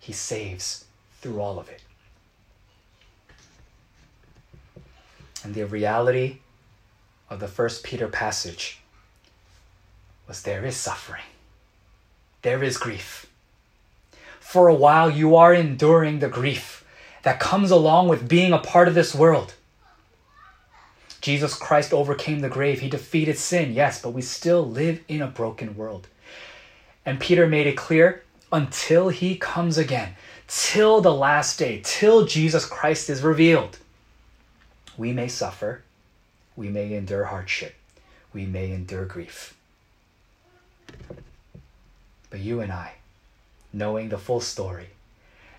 He 0.00 0.14
saves 0.14 0.86
through 1.20 1.38
all 1.38 1.58
of 1.58 1.68
it. 1.68 1.82
And 5.44 5.54
the 5.54 5.66
reality 5.66 6.38
of 7.28 7.38
the 7.38 7.48
first 7.48 7.84
Peter 7.84 8.08
passage 8.08 8.80
was 10.26 10.42
there 10.42 10.64
is 10.64 10.74
suffering, 10.74 11.22
there 12.40 12.64
is 12.64 12.78
grief. 12.78 13.26
For 14.40 14.68
a 14.68 14.74
while, 14.74 15.10
you 15.10 15.36
are 15.36 15.52
enduring 15.52 16.18
the 16.18 16.28
grief 16.28 16.84
that 17.24 17.40
comes 17.40 17.70
along 17.70 18.08
with 18.08 18.28
being 18.28 18.52
a 18.52 18.58
part 18.58 18.88
of 18.88 18.94
this 18.94 19.14
world. 19.14 19.54
Jesus 21.20 21.54
Christ 21.54 21.92
overcame 21.92 22.40
the 22.40 22.48
grave. 22.48 22.80
He 22.80 22.88
defeated 22.88 23.36
sin, 23.38 23.72
yes, 23.72 24.00
but 24.00 24.10
we 24.10 24.22
still 24.22 24.66
live 24.68 25.00
in 25.08 25.20
a 25.20 25.26
broken 25.26 25.76
world. 25.76 26.06
And 27.04 27.20
Peter 27.20 27.46
made 27.46 27.66
it 27.66 27.76
clear 27.76 28.22
until 28.52 29.08
he 29.08 29.36
comes 29.36 29.76
again, 29.76 30.14
till 30.46 31.00
the 31.00 31.12
last 31.12 31.58
day, 31.58 31.80
till 31.82 32.26
Jesus 32.26 32.64
Christ 32.64 33.10
is 33.10 33.22
revealed 33.22 33.78
we 34.96 35.12
may 35.12 35.28
suffer, 35.28 35.82
we 36.56 36.68
may 36.68 36.94
endure 36.94 37.24
hardship, 37.24 37.74
we 38.32 38.46
may 38.46 38.70
endure 38.70 39.04
grief. 39.04 39.56
But 42.30 42.40
you 42.40 42.60
and 42.60 42.72
I, 42.72 42.94
knowing 43.72 44.08
the 44.08 44.18
full 44.18 44.40
story, 44.40 44.88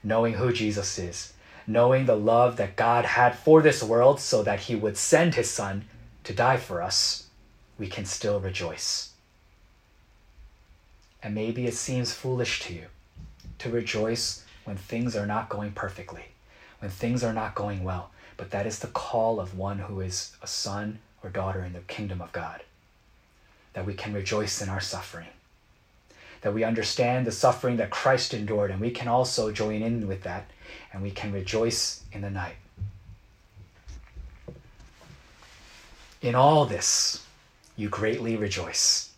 knowing 0.04 0.34
who 0.34 0.54
Jesus 0.54 0.98
is, 0.98 1.34
knowing 1.68 2.06
the 2.06 2.16
love 2.16 2.58
that 2.58 2.76
God 2.76 3.06
had 3.06 3.38
for 3.38 3.62
this 3.62 3.84
world 3.84 4.20
so 4.20 4.44
that 4.44 4.62
he 4.62 4.76
would 4.76 4.98
send 4.98 5.36
his 5.36 5.50
son 5.50 5.86
to 6.24 6.34
die 6.34 6.58
for 6.58 6.82
us, 6.82 7.28
we 7.78 7.88
can 7.88 8.06
still 8.06 8.40
rejoice. 8.40 9.12
And 11.24 11.34
maybe 11.34 11.66
it 11.66 11.74
seems 11.74 12.14
foolish 12.14 12.62
to 12.62 12.74
you 12.74 12.86
to 13.60 13.70
rejoice 13.70 14.44
when 14.64 14.78
things 14.78 15.16
are 15.16 15.26
not 15.26 15.50
going 15.50 15.72
perfectly, 15.72 16.26
when 16.80 16.92
things 16.92 17.24
are 17.24 17.34
not 17.34 17.56
going 17.56 17.84
well, 17.84 18.12
but 18.38 18.52
that 18.52 18.68
is 18.68 18.80
the 18.80 18.88
call 18.88 19.40
of 19.40 19.58
one 19.58 19.80
who 19.80 20.02
is 20.02 20.36
a 20.42 20.48
son 20.48 21.00
or 21.24 21.30
daughter 21.30 21.64
in 21.64 21.74
the 21.74 21.80
kingdom 21.80 22.22
of 22.22 22.32
God. 22.32 22.64
That 23.74 23.86
we 23.86 23.94
can 23.94 24.14
rejoice 24.14 24.62
in 24.62 24.70
our 24.70 24.82
suffering. 24.82 25.28
That 26.42 26.54
we 26.54 26.64
understand 26.64 27.26
the 27.26 27.32
suffering 27.32 27.78
that 27.78 27.90
Christ 27.90 28.34
endured, 28.34 28.72
and 28.72 28.80
we 28.80 28.92
can 28.92 29.08
also 29.08 29.52
join 29.52 29.82
in 29.82 30.08
with 30.08 30.24
that, 30.24 30.50
and 30.94 31.02
we 31.02 31.12
can 31.12 31.32
rejoice 31.32 32.04
in 32.12 32.22
the 32.22 32.30
night. 32.30 32.56
In 36.22 36.36
all 36.36 36.66
this, 36.66 37.24
you 37.76 37.90
greatly 37.90 38.36
rejoice. 38.36 39.12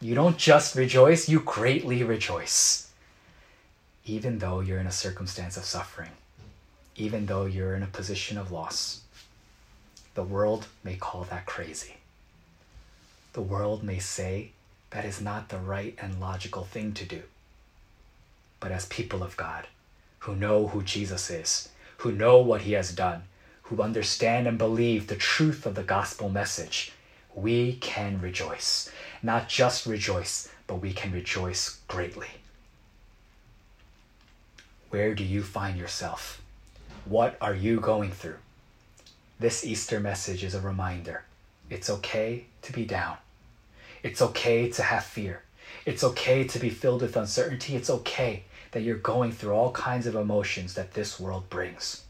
You 0.00 0.14
don't 0.14 0.36
just 0.36 0.76
rejoice, 0.76 1.28
you 1.28 1.40
greatly 1.40 2.02
rejoice, 2.02 2.90
even 4.04 4.38
though 4.38 4.60
you're 4.60 4.78
in 4.78 4.86
a 4.86 4.92
circumstance 4.92 5.56
of 5.56 5.64
suffering 5.64 6.10
even 6.96 7.26
though 7.26 7.44
you're 7.44 7.74
in 7.74 7.82
a 7.82 7.86
position 7.86 8.38
of 8.38 8.50
loss. 8.50 9.02
The 10.14 10.22
world 10.22 10.66
may 10.82 10.96
call 10.96 11.24
that 11.24 11.46
crazy. 11.46 11.96
The 13.34 13.42
world 13.42 13.82
may 13.82 13.98
say 13.98 14.50
that 14.90 15.04
is 15.04 15.20
not 15.20 15.50
the 15.50 15.58
right 15.58 15.94
and 16.00 16.20
logical 16.20 16.64
thing 16.64 16.94
to 16.94 17.04
do. 17.04 17.22
But 18.60 18.72
as 18.72 18.86
people 18.86 19.22
of 19.22 19.36
God, 19.36 19.66
who 20.20 20.34
know 20.34 20.68
who 20.68 20.82
Jesus 20.82 21.28
is, 21.30 21.68
who 21.98 22.12
know 22.12 22.38
what 22.38 22.62
he 22.62 22.72
has 22.72 22.92
done, 22.92 23.24
who 23.62 23.82
understand 23.82 24.46
and 24.46 24.56
believe 24.56 25.06
the 25.06 25.16
truth 25.16 25.66
of 25.66 25.74
the 25.74 25.82
gospel 25.82 26.28
message, 26.28 26.92
we 27.34 27.74
can 27.74 28.20
rejoice. 28.20 28.90
Not 29.22 29.48
just 29.48 29.86
rejoice, 29.86 30.48
but 30.66 30.76
we 30.76 30.92
can 30.92 31.12
rejoice 31.12 31.80
greatly. 31.88 32.28
Where 34.90 35.14
do 35.14 35.24
you 35.24 35.42
find 35.42 35.76
yourself? 35.76 36.40
What 37.08 37.36
are 37.40 37.54
you 37.54 37.78
going 37.78 38.10
through? 38.10 38.38
This 39.38 39.64
Easter 39.64 40.00
message 40.00 40.42
is 40.42 40.56
a 40.56 40.60
reminder 40.60 41.22
it's 41.70 41.88
okay 41.88 42.46
to 42.62 42.72
be 42.72 42.84
down. 42.84 43.18
It's 44.02 44.20
okay 44.20 44.68
to 44.70 44.82
have 44.82 45.04
fear. 45.04 45.42
It's 45.84 46.02
okay 46.02 46.42
to 46.48 46.58
be 46.58 46.68
filled 46.68 47.02
with 47.02 47.16
uncertainty. 47.16 47.76
It's 47.76 47.90
okay 47.90 48.42
that 48.72 48.82
you're 48.82 48.96
going 48.96 49.30
through 49.30 49.52
all 49.52 49.70
kinds 49.70 50.08
of 50.08 50.16
emotions 50.16 50.74
that 50.74 50.94
this 50.94 51.20
world 51.20 51.48
brings. 51.48 52.02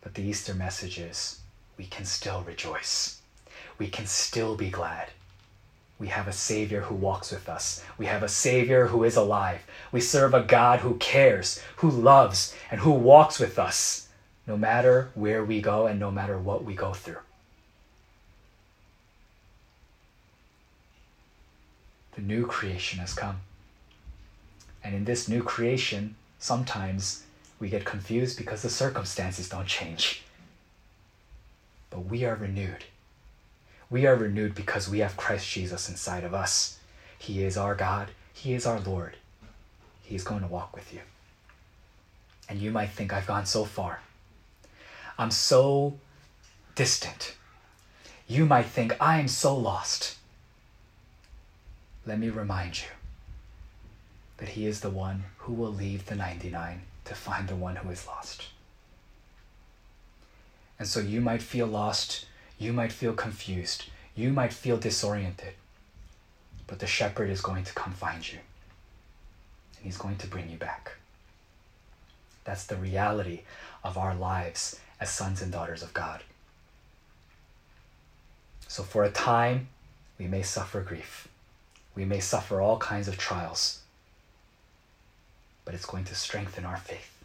But 0.00 0.14
the 0.14 0.22
Easter 0.22 0.54
message 0.54 0.98
is 0.98 1.40
we 1.76 1.84
can 1.84 2.06
still 2.06 2.40
rejoice. 2.40 3.20
We 3.76 3.88
can 3.88 4.06
still 4.06 4.56
be 4.56 4.70
glad. 4.70 5.10
We 6.00 6.08
have 6.08 6.26
a 6.26 6.32
Savior 6.32 6.80
who 6.80 6.96
walks 6.96 7.30
with 7.30 7.48
us. 7.48 7.84
We 7.96 8.06
have 8.06 8.24
a 8.24 8.28
Savior 8.28 8.88
who 8.88 9.04
is 9.04 9.14
alive. 9.14 9.64
We 9.92 10.00
serve 10.00 10.34
a 10.34 10.42
God 10.42 10.80
who 10.80 10.94
cares, 10.94 11.62
who 11.76 11.90
loves, 11.90 12.56
and 12.72 12.80
who 12.80 12.90
walks 12.90 13.38
with 13.38 13.56
us, 13.58 14.08
no 14.48 14.56
matter 14.56 15.10
where 15.14 15.44
we 15.44 15.60
go 15.60 15.86
and 15.86 16.00
no 16.00 16.10
matter 16.10 16.38
what 16.38 16.64
we 16.64 16.74
go 16.74 16.92
through. 16.94 17.18
the 22.20 22.34
new 22.34 22.46
creation 22.46 22.98
has 22.98 23.14
come. 23.14 23.40
And 24.84 24.94
in 24.94 25.04
this 25.04 25.28
new 25.28 25.42
creation, 25.42 26.16
sometimes 26.38 27.24
we 27.58 27.68
get 27.68 27.84
confused 27.84 28.36
because 28.36 28.62
the 28.62 28.70
circumstances 28.70 29.48
don't 29.48 29.66
change. 29.66 30.22
But 31.88 32.06
we 32.06 32.24
are 32.24 32.34
renewed. 32.34 32.84
We 33.90 34.06
are 34.06 34.14
renewed 34.14 34.54
because 34.54 34.88
we 34.88 35.00
have 35.00 35.16
Christ 35.16 35.50
Jesus 35.50 35.88
inside 35.88 36.24
of 36.24 36.32
us. 36.32 36.78
He 37.18 37.42
is 37.44 37.56
our 37.56 37.74
God, 37.74 38.08
He 38.32 38.54
is 38.54 38.66
our 38.66 38.80
Lord. 38.80 39.16
He 40.02 40.14
is 40.14 40.24
going 40.24 40.40
to 40.40 40.46
walk 40.46 40.74
with 40.74 40.92
you. 40.92 41.00
And 42.48 42.60
you 42.60 42.70
might 42.70 42.90
think, 42.90 43.12
I've 43.12 43.26
gone 43.26 43.46
so 43.46 43.64
far. 43.64 44.00
I'm 45.18 45.30
so 45.30 45.98
distant. 46.74 47.36
You 48.26 48.46
might 48.46 48.66
think, 48.66 48.96
I 49.00 49.20
am 49.20 49.28
so 49.28 49.56
lost 49.56 50.16
let 52.06 52.18
me 52.18 52.28
remind 52.28 52.80
you 52.80 52.88
that 54.38 54.50
He 54.50 54.66
is 54.66 54.80
the 54.80 54.90
one 54.90 55.24
who 55.38 55.52
will 55.52 55.72
leave 55.72 56.06
the 56.06 56.14
99 56.14 56.82
to 57.04 57.14
find 57.14 57.48
the 57.48 57.56
one 57.56 57.76
who 57.76 57.90
is 57.90 58.06
lost. 58.06 58.48
And 60.78 60.88
so 60.88 61.00
you 61.00 61.20
might 61.20 61.42
feel 61.42 61.66
lost, 61.66 62.26
you 62.60 62.72
might 62.72 62.92
feel 62.92 63.12
confused, 63.12 63.86
you 64.14 64.32
might 64.32 64.52
feel 64.52 64.76
disoriented, 64.76 65.54
but 66.68 66.78
the 66.78 66.86
shepherd 66.86 67.28
is 67.28 67.40
going 67.40 67.64
to 67.64 67.74
come 67.74 67.92
find 67.92 68.30
you 68.30 68.38
and 69.76 69.84
he's 69.84 69.98
going 69.98 70.16
to 70.18 70.28
bring 70.28 70.48
you 70.48 70.56
back. 70.56 70.92
That's 72.44 72.66
the 72.66 72.76
reality 72.76 73.40
of 73.82 73.98
our 73.98 74.14
lives 74.14 74.78
as 75.00 75.10
sons 75.10 75.42
and 75.42 75.50
daughters 75.50 75.82
of 75.82 75.92
God. 75.92 76.22
So, 78.68 78.84
for 78.84 79.02
a 79.02 79.10
time, 79.10 79.66
we 80.16 80.28
may 80.28 80.42
suffer 80.42 80.80
grief 80.80 81.26
we 81.94 82.04
may 82.04 82.20
suffer 82.20 82.60
all 82.60 82.78
kinds 82.78 83.08
of 83.08 83.18
trials, 83.18 83.80
but 85.64 85.74
it's 85.74 85.86
going 85.86 86.04
to 86.04 86.14
strengthen 86.14 86.64
our 86.64 86.76
faith. 86.76 87.22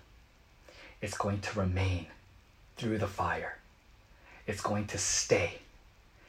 It's 1.02 1.18
going 1.18 1.40
to 1.42 1.60
remain 1.60 2.08
through 2.78 2.98
the 2.98 3.08
fire. 3.08 3.58
It's 4.48 4.62
going 4.62 4.88
to 4.88 4.98
stay. 4.98 5.60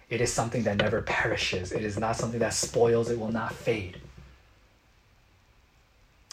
It 0.09 0.21
is 0.21 0.33
something 0.33 0.63
that 0.65 0.77
never 0.77 1.03
perishes. 1.03 1.73
It 1.73 1.85
is 1.85 1.99
not 1.99 2.17
something 2.17 2.41
that 2.41 2.55
spoils. 2.55 3.11
It 3.11 3.19
will 3.19 3.33
not 3.33 3.53
fade. 3.53 4.01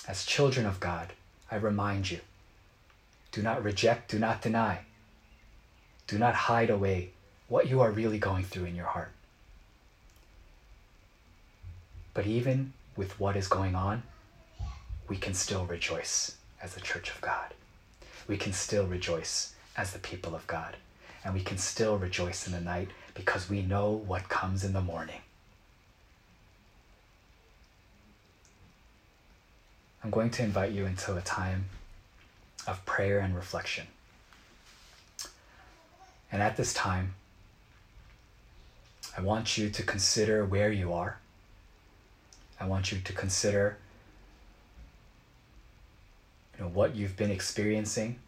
As 0.07 0.25
children 0.25 0.65
of 0.65 0.79
God, 0.79 1.13
I 1.49 1.55
remind 1.55 2.11
you 2.11 2.19
do 3.31 3.41
not 3.41 3.63
reject, 3.63 4.11
do 4.11 4.19
not 4.19 4.41
deny, 4.41 4.81
do 6.05 6.19
not 6.19 6.35
hide 6.35 6.69
away 6.69 7.09
what 7.47 7.67
you 7.67 7.81
are 7.81 7.89
really 7.89 8.19
going 8.19 8.43
through 8.43 8.65
in 8.65 8.75
your 8.75 8.85
heart. 8.85 9.11
But 12.13 12.27
even 12.27 12.73
with 12.95 13.19
what 13.19 13.35
is 13.35 13.47
going 13.47 13.75
on, 13.75 14.03
we 15.07 15.17
can 15.17 15.33
still 15.33 15.65
rejoice 15.65 16.37
as 16.61 16.75
the 16.75 16.81
church 16.81 17.09
of 17.09 17.21
God. 17.21 17.53
We 18.27 18.37
can 18.37 18.53
still 18.53 18.85
rejoice 18.85 19.53
as 19.75 19.93
the 19.93 19.99
people 19.99 20.35
of 20.35 20.45
God. 20.47 20.77
And 21.23 21.33
we 21.33 21.41
can 21.41 21.57
still 21.57 21.97
rejoice 21.97 22.47
in 22.47 22.53
the 22.53 22.59
night 22.59 22.89
because 23.13 23.49
we 23.49 23.62
know 23.62 23.91
what 23.91 24.29
comes 24.29 24.63
in 24.63 24.73
the 24.73 24.81
morning. 24.81 25.21
I'm 30.03 30.09
going 30.09 30.31
to 30.31 30.43
invite 30.43 30.71
you 30.71 30.86
into 30.86 31.15
a 31.15 31.21
time 31.21 31.65
of 32.67 32.86
prayer 32.86 33.19
and 33.19 33.36
reflection. 33.36 33.88
And 36.31 36.41
at 36.41 36.57
this 36.57 36.73
time, 36.73 37.13
I 39.17 39.21
want 39.21 39.57
you 39.57 39.69
to 39.69 39.83
consider 39.83 40.43
where 40.43 40.71
you 40.71 40.91
are 40.91 41.19
I 42.63 42.65
want 42.65 42.93
you 42.93 42.99
to 42.99 43.13
consider 43.13 43.77
you 46.57 46.63
know, 46.63 46.69
what 46.69 46.95
you've 46.95 47.17
been 47.17 47.29
experiencing, 47.29 48.19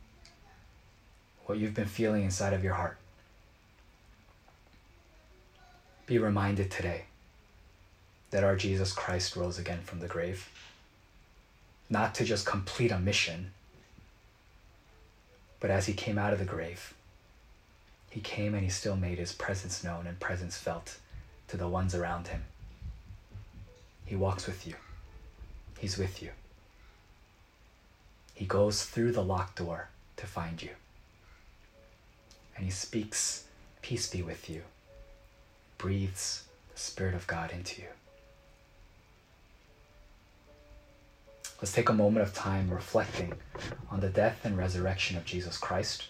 what 1.45 1.58
you've 1.58 1.73
been 1.73 1.86
feeling 1.86 2.23
inside 2.23 2.53
of 2.53 2.63
your 2.63 2.73
heart. 2.73 2.97
Be 6.05 6.17
reminded 6.17 6.69
today 6.69 7.05
that 8.31 8.43
our 8.43 8.55
Jesus 8.55 8.91
Christ 8.91 9.36
rose 9.36 9.58
again 9.58 9.81
from 9.81 9.99
the 9.99 10.08
grave, 10.08 10.49
not 11.89 12.15
to 12.15 12.25
just 12.25 12.45
complete 12.45 12.91
a 12.91 12.99
mission, 12.99 13.51
but 15.60 15.69
as 15.69 15.86
he 15.86 15.93
came 15.93 16.17
out 16.17 16.34
of 16.34 16.39
the 16.39 16.45
grave, 16.45 16.93
he 18.10 18.19
came 18.19 18.53
and 18.53 18.63
he 18.63 18.69
still 18.69 18.95
made 18.95 19.17
his 19.17 19.34
presence 19.34 19.84
known 19.84 20.08
and 20.08 20.19
presence 20.19 20.58
felt 20.58 20.97
to 21.47 21.58
the 21.58 21.67
ones 21.67 21.93
around 21.93 22.27
him. 22.27 22.43
He 24.05 24.15
walks 24.15 24.47
with 24.47 24.67
you. 24.67 24.75
He's 25.79 25.97
with 25.97 26.21
you. 26.21 26.29
He 28.34 28.45
goes 28.45 28.84
through 28.84 29.12
the 29.12 29.23
locked 29.23 29.58
door 29.58 29.89
to 30.17 30.27
find 30.27 30.62
you. 30.62 30.69
And 32.55 32.65
he 32.65 32.71
speaks, 32.71 33.45
Peace 33.81 34.09
be 34.09 34.21
with 34.21 34.49
you, 34.49 34.63
breathes 35.77 36.43
the 36.73 36.79
Spirit 36.79 37.13
of 37.13 37.27
God 37.27 37.51
into 37.51 37.81
you. 37.81 37.87
Let's 41.61 41.73
take 41.73 41.89
a 41.89 41.93
moment 41.93 42.27
of 42.27 42.33
time 42.33 42.69
reflecting 42.69 43.33
on 43.89 43.99
the 44.01 44.09
death 44.09 44.43
and 44.43 44.57
resurrection 44.57 45.17
of 45.17 45.25
Jesus 45.25 45.57
Christ. 45.57 46.09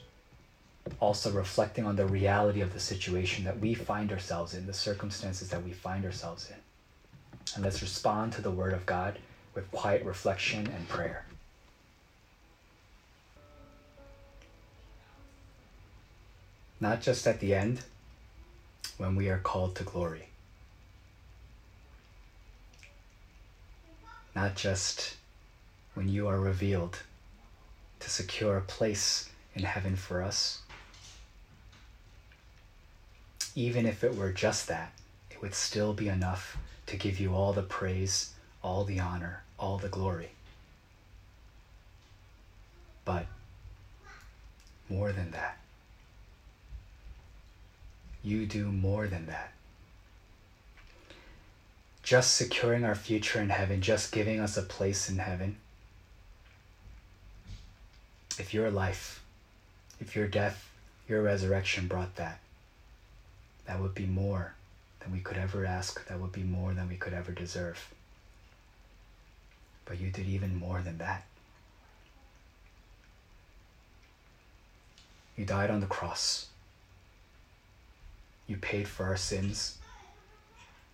Also, 0.99 1.31
reflecting 1.31 1.85
on 1.85 1.95
the 1.95 2.05
reality 2.05 2.61
of 2.61 2.73
the 2.73 2.79
situation 2.79 3.43
that 3.45 3.59
we 3.59 3.73
find 3.73 4.11
ourselves 4.11 4.53
in, 4.53 4.67
the 4.67 4.73
circumstances 4.73 5.49
that 5.49 5.63
we 5.63 5.71
find 5.71 6.05
ourselves 6.05 6.49
in. 6.49 6.57
And 7.55 7.63
let's 7.63 7.81
respond 7.81 8.33
to 8.33 8.41
the 8.41 8.51
Word 8.51 8.73
of 8.73 8.85
God 8.85 9.19
with 9.53 9.71
quiet 9.71 10.03
reflection 10.03 10.67
and 10.67 10.87
prayer. 10.87 11.25
Not 16.85 17.01
just 17.01 17.25
at 17.25 17.39
the 17.39 17.55
end, 17.55 17.81
when 18.97 19.15
we 19.15 19.27
are 19.29 19.39
called 19.39 19.75
to 19.77 19.83
glory. 19.83 20.27
Not 24.35 24.53
just 24.55 25.15
when 25.95 26.07
you 26.07 26.27
are 26.27 26.39
revealed 26.39 26.99
to 28.01 28.09
secure 28.11 28.55
a 28.55 28.61
place 28.61 29.31
in 29.55 29.63
heaven 29.63 29.95
for 29.95 30.21
us. 30.21 30.59
Even 33.55 33.87
if 33.87 34.03
it 34.03 34.15
were 34.15 34.31
just 34.31 34.67
that, 34.67 34.93
it 35.31 35.41
would 35.41 35.55
still 35.55 35.95
be 35.95 36.07
enough 36.07 36.55
to 36.85 36.97
give 36.97 37.19
you 37.19 37.33
all 37.33 37.51
the 37.51 37.63
praise, 37.63 38.35
all 38.61 38.83
the 38.83 38.99
honor, 38.99 39.41
all 39.57 39.79
the 39.79 39.89
glory. 39.89 40.33
But 43.05 43.25
more 44.87 45.11
than 45.11 45.31
that, 45.31 45.57
you 48.25 48.45
do 48.45 48.65
more 48.65 49.07
than 49.07 49.27
that. 49.27 49.51
Just 52.01 52.35
securing 52.35 52.83
our 52.83 52.95
future 52.95 53.39
in 53.39 53.49
heaven, 53.49 53.81
just 53.81 54.11
giving 54.11 54.39
us 54.39 54.57
a 54.57 54.61
place 54.61 55.09
in 55.09 55.19
heaven, 55.19 55.57
if 58.37 58.53
your 58.53 58.69
life, 58.69 59.23
if 59.99 60.15
your 60.15 60.27
death, 60.27 60.69
your 61.07 61.21
resurrection 61.21 61.87
brought 61.87 62.15
that, 62.15 62.39
that 63.65 63.79
would 63.79 63.95
be 63.95 64.05
more 64.05 64.53
than 64.99 65.11
we 65.11 65.19
could 65.19 65.37
ever 65.37 65.65
ask, 65.65 66.05
that 66.07 66.19
would 66.19 66.31
be 66.31 66.43
more 66.43 66.73
than 66.73 66.89
we 66.89 66.95
could 66.95 67.13
ever 67.13 67.31
deserve. 67.31 67.93
But 69.85 69.99
you 69.99 70.09
did 70.09 70.27
even 70.27 70.55
more 70.55 70.81
than 70.81 70.97
that. 70.97 71.25
You 75.37 75.45
died 75.45 75.69
on 75.69 75.79
the 75.79 75.85
cross. 75.85 76.47
You 78.47 78.57
paid 78.57 78.87
for 78.87 79.05
our 79.05 79.17
sins. 79.17 79.77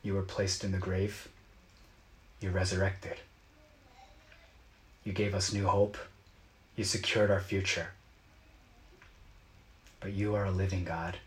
You 0.04 0.14
were 0.14 0.22
placed 0.22 0.64
in 0.64 0.72
the 0.72 0.78
grave. 0.78 1.28
You 2.40 2.50
resurrected. 2.50 3.18
You 5.04 5.14
gave 5.14 5.36
us 5.36 5.54
new 5.54 5.68
hope. 5.68 5.98
You 6.76 6.84
secured 6.84 7.30
our 7.30 7.42
future. 7.42 7.90
But 10.00 10.14
you 10.14 10.34
are 10.36 10.46
a 10.46 10.52
living 10.52 10.84
God, 10.84 11.18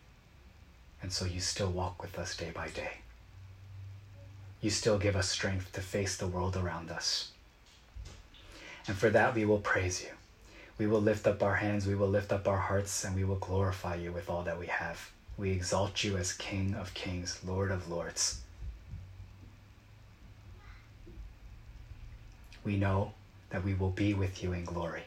and 1.00 1.12
so 1.12 1.24
you 1.24 1.40
still 1.40 1.70
walk 1.70 2.02
with 2.02 2.18
us 2.18 2.36
day 2.36 2.50
by 2.52 2.68
day. 2.68 2.98
You 4.60 4.70
still 4.70 4.98
give 4.98 5.14
us 5.14 5.28
strength 5.28 5.72
to 5.72 5.80
face 5.80 6.16
the 6.16 6.26
world 6.26 6.56
around 6.56 6.90
us. 6.90 7.30
And 8.88 8.96
for 8.96 9.10
that, 9.10 9.34
we 9.34 9.44
will 9.44 9.58
praise 9.58 10.02
you. 10.02 10.10
We 10.78 10.86
will 10.88 11.00
lift 11.00 11.26
up 11.26 11.42
our 11.42 11.56
hands, 11.56 11.86
we 11.86 11.94
will 11.94 12.08
lift 12.08 12.32
up 12.32 12.48
our 12.48 12.58
hearts, 12.58 13.04
and 13.04 13.14
we 13.14 13.22
will 13.22 13.36
glorify 13.36 13.94
you 13.94 14.10
with 14.10 14.28
all 14.28 14.42
that 14.42 14.58
we 14.58 14.66
have. 14.66 15.10
We 15.36 15.50
exalt 15.50 16.04
you 16.04 16.16
as 16.16 16.32
King 16.32 16.74
of 16.74 16.94
kings, 16.94 17.40
Lord 17.44 17.70
of 17.70 17.90
lords. 17.90 18.40
We 22.64 22.76
know 22.76 23.12
that 23.50 23.64
we 23.64 23.74
will 23.74 23.90
be 23.90 24.14
with 24.14 24.42
you 24.42 24.52
in 24.52 24.64
glory 24.64 25.04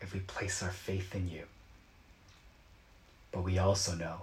if 0.00 0.12
we 0.12 0.20
place 0.20 0.62
our 0.62 0.70
faith 0.70 1.14
in 1.14 1.28
you. 1.28 1.44
But 3.32 3.42
we 3.42 3.58
also 3.58 3.94
know 3.94 4.22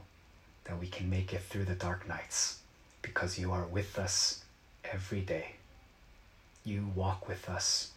that 0.65 0.80
we 0.80 0.88
can 0.88 1.10
make 1.10 1.34
it 1.34 1.41
through 1.41 1.65
the 1.65 1.75
dark 1.75 2.08
nights 2.08 2.60
because 3.01 3.38
you 3.38 3.51
are 3.51 3.65
with 3.65 3.99
us 3.99 4.43
every 4.86 5.21
day. 5.21 5.56
You 6.63 6.91
walk 6.95 7.27
with 7.27 7.49
us 7.49 7.91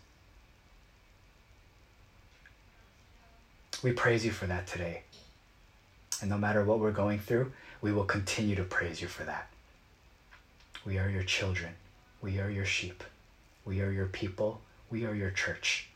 We 3.85 3.93
praise 3.93 4.25
you 4.25 4.31
for 4.31 4.47
that 4.47 4.67
today. 4.67 5.03
And 6.25 6.31
no 6.31 6.39
matter 6.39 6.65
what 6.65 6.79
we're 6.79 6.91
going 6.91 7.19
through, 7.19 7.53
we 7.83 7.93
will 7.93 8.07
continue 8.07 8.57
to 8.57 8.65
praise 8.65 9.03
you 9.03 9.09
for 9.09 9.25
that. 9.25 9.47
We 10.83 10.97
are 10.97 11.11
your 11.11 11.23
children. 11.23 11.75
We 12.23 12.41
are 12.41 12.49
your 12.49 12.65
sheep. 12.65 13.05
We 13.67 13.83
are 13.83 13.91
your 13.91 14.07
people. 14.07 14.63
We 14.91 15.05
are 15.05 15.15
your 15.15 15.31
church. 15.31 15.87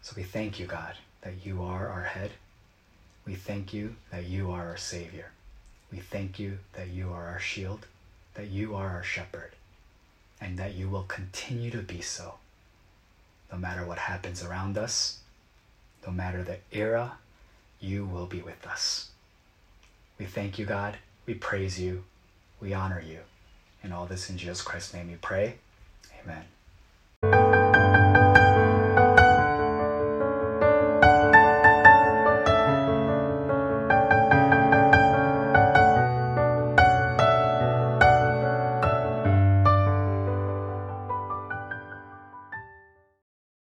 So 0.00 0.12
we 0.16 0.22
thank 0.22 0.60
you, 0.60 0.66
God, 0.66 0.94
that 1.22 1.44
you 1.44 1.60
are 1.60 1.88
our 1.88 2.04
head. 2.04 2.30
We 3.26 3.34
thank 3.34 3.74
you 3.74 3.96
that 4.12 4.26
you 4.26 4.52
are 4.52 4.68
our 4.68 4.76
Savior. 4.76 5.32
We 5.90 5.98
thank 5.98 6.38
you 6.38 6.58
that 6.74 6.86
you 6.86 7.10
are 7.10 7.26
our 7.26 7.40
shield, 7.40 7.88
that 8.34 8.46
you 8.46 8.76
are 8.76 8.90
our 8.90 9.02
shepherd, 9.02 9.54
and 10.40 10.56
that 10.56 10.76
you 10.76 10.88
will 10.88 11.02
continue 11.02 11.72
to 11.72 11.82
be 11.82 12.00
so. 12.00 12.34
No 13.50 13.58
matter 13.58 13.84
what 13.84 13.98
happens 13.98 14.40
around 14.44 14.78
us, 14.78 15.18
no 16.06 16.12
matter 16.12 16.44
the 16.44 16.58
era, 16.70 17.18
you 17.80 18.04
will 18.04 18.26
be 18.26 18.40
with 18.40 18.66
us. 18.66 19.10
We 20.18 20.26
thank 20.26 20.58
you, 20.58 20.66
God. 20.66 20.96
We 21.26 21.34
praise 21.34 21.78
you. 21.78 22.04
We 22.60 22.72
honor 22.72 23.00
you. 23.00 23.20
In 23.82 23.92
all 23.92 24.06
this 24.06 24.30
in 24.30 24.38
Jesus 24.38 24.62
Christ's 24.62 24.94
name 24.94 25.08
we 25.08 25.16
pray. 25.16 25.56
Amen. 26.24 26.44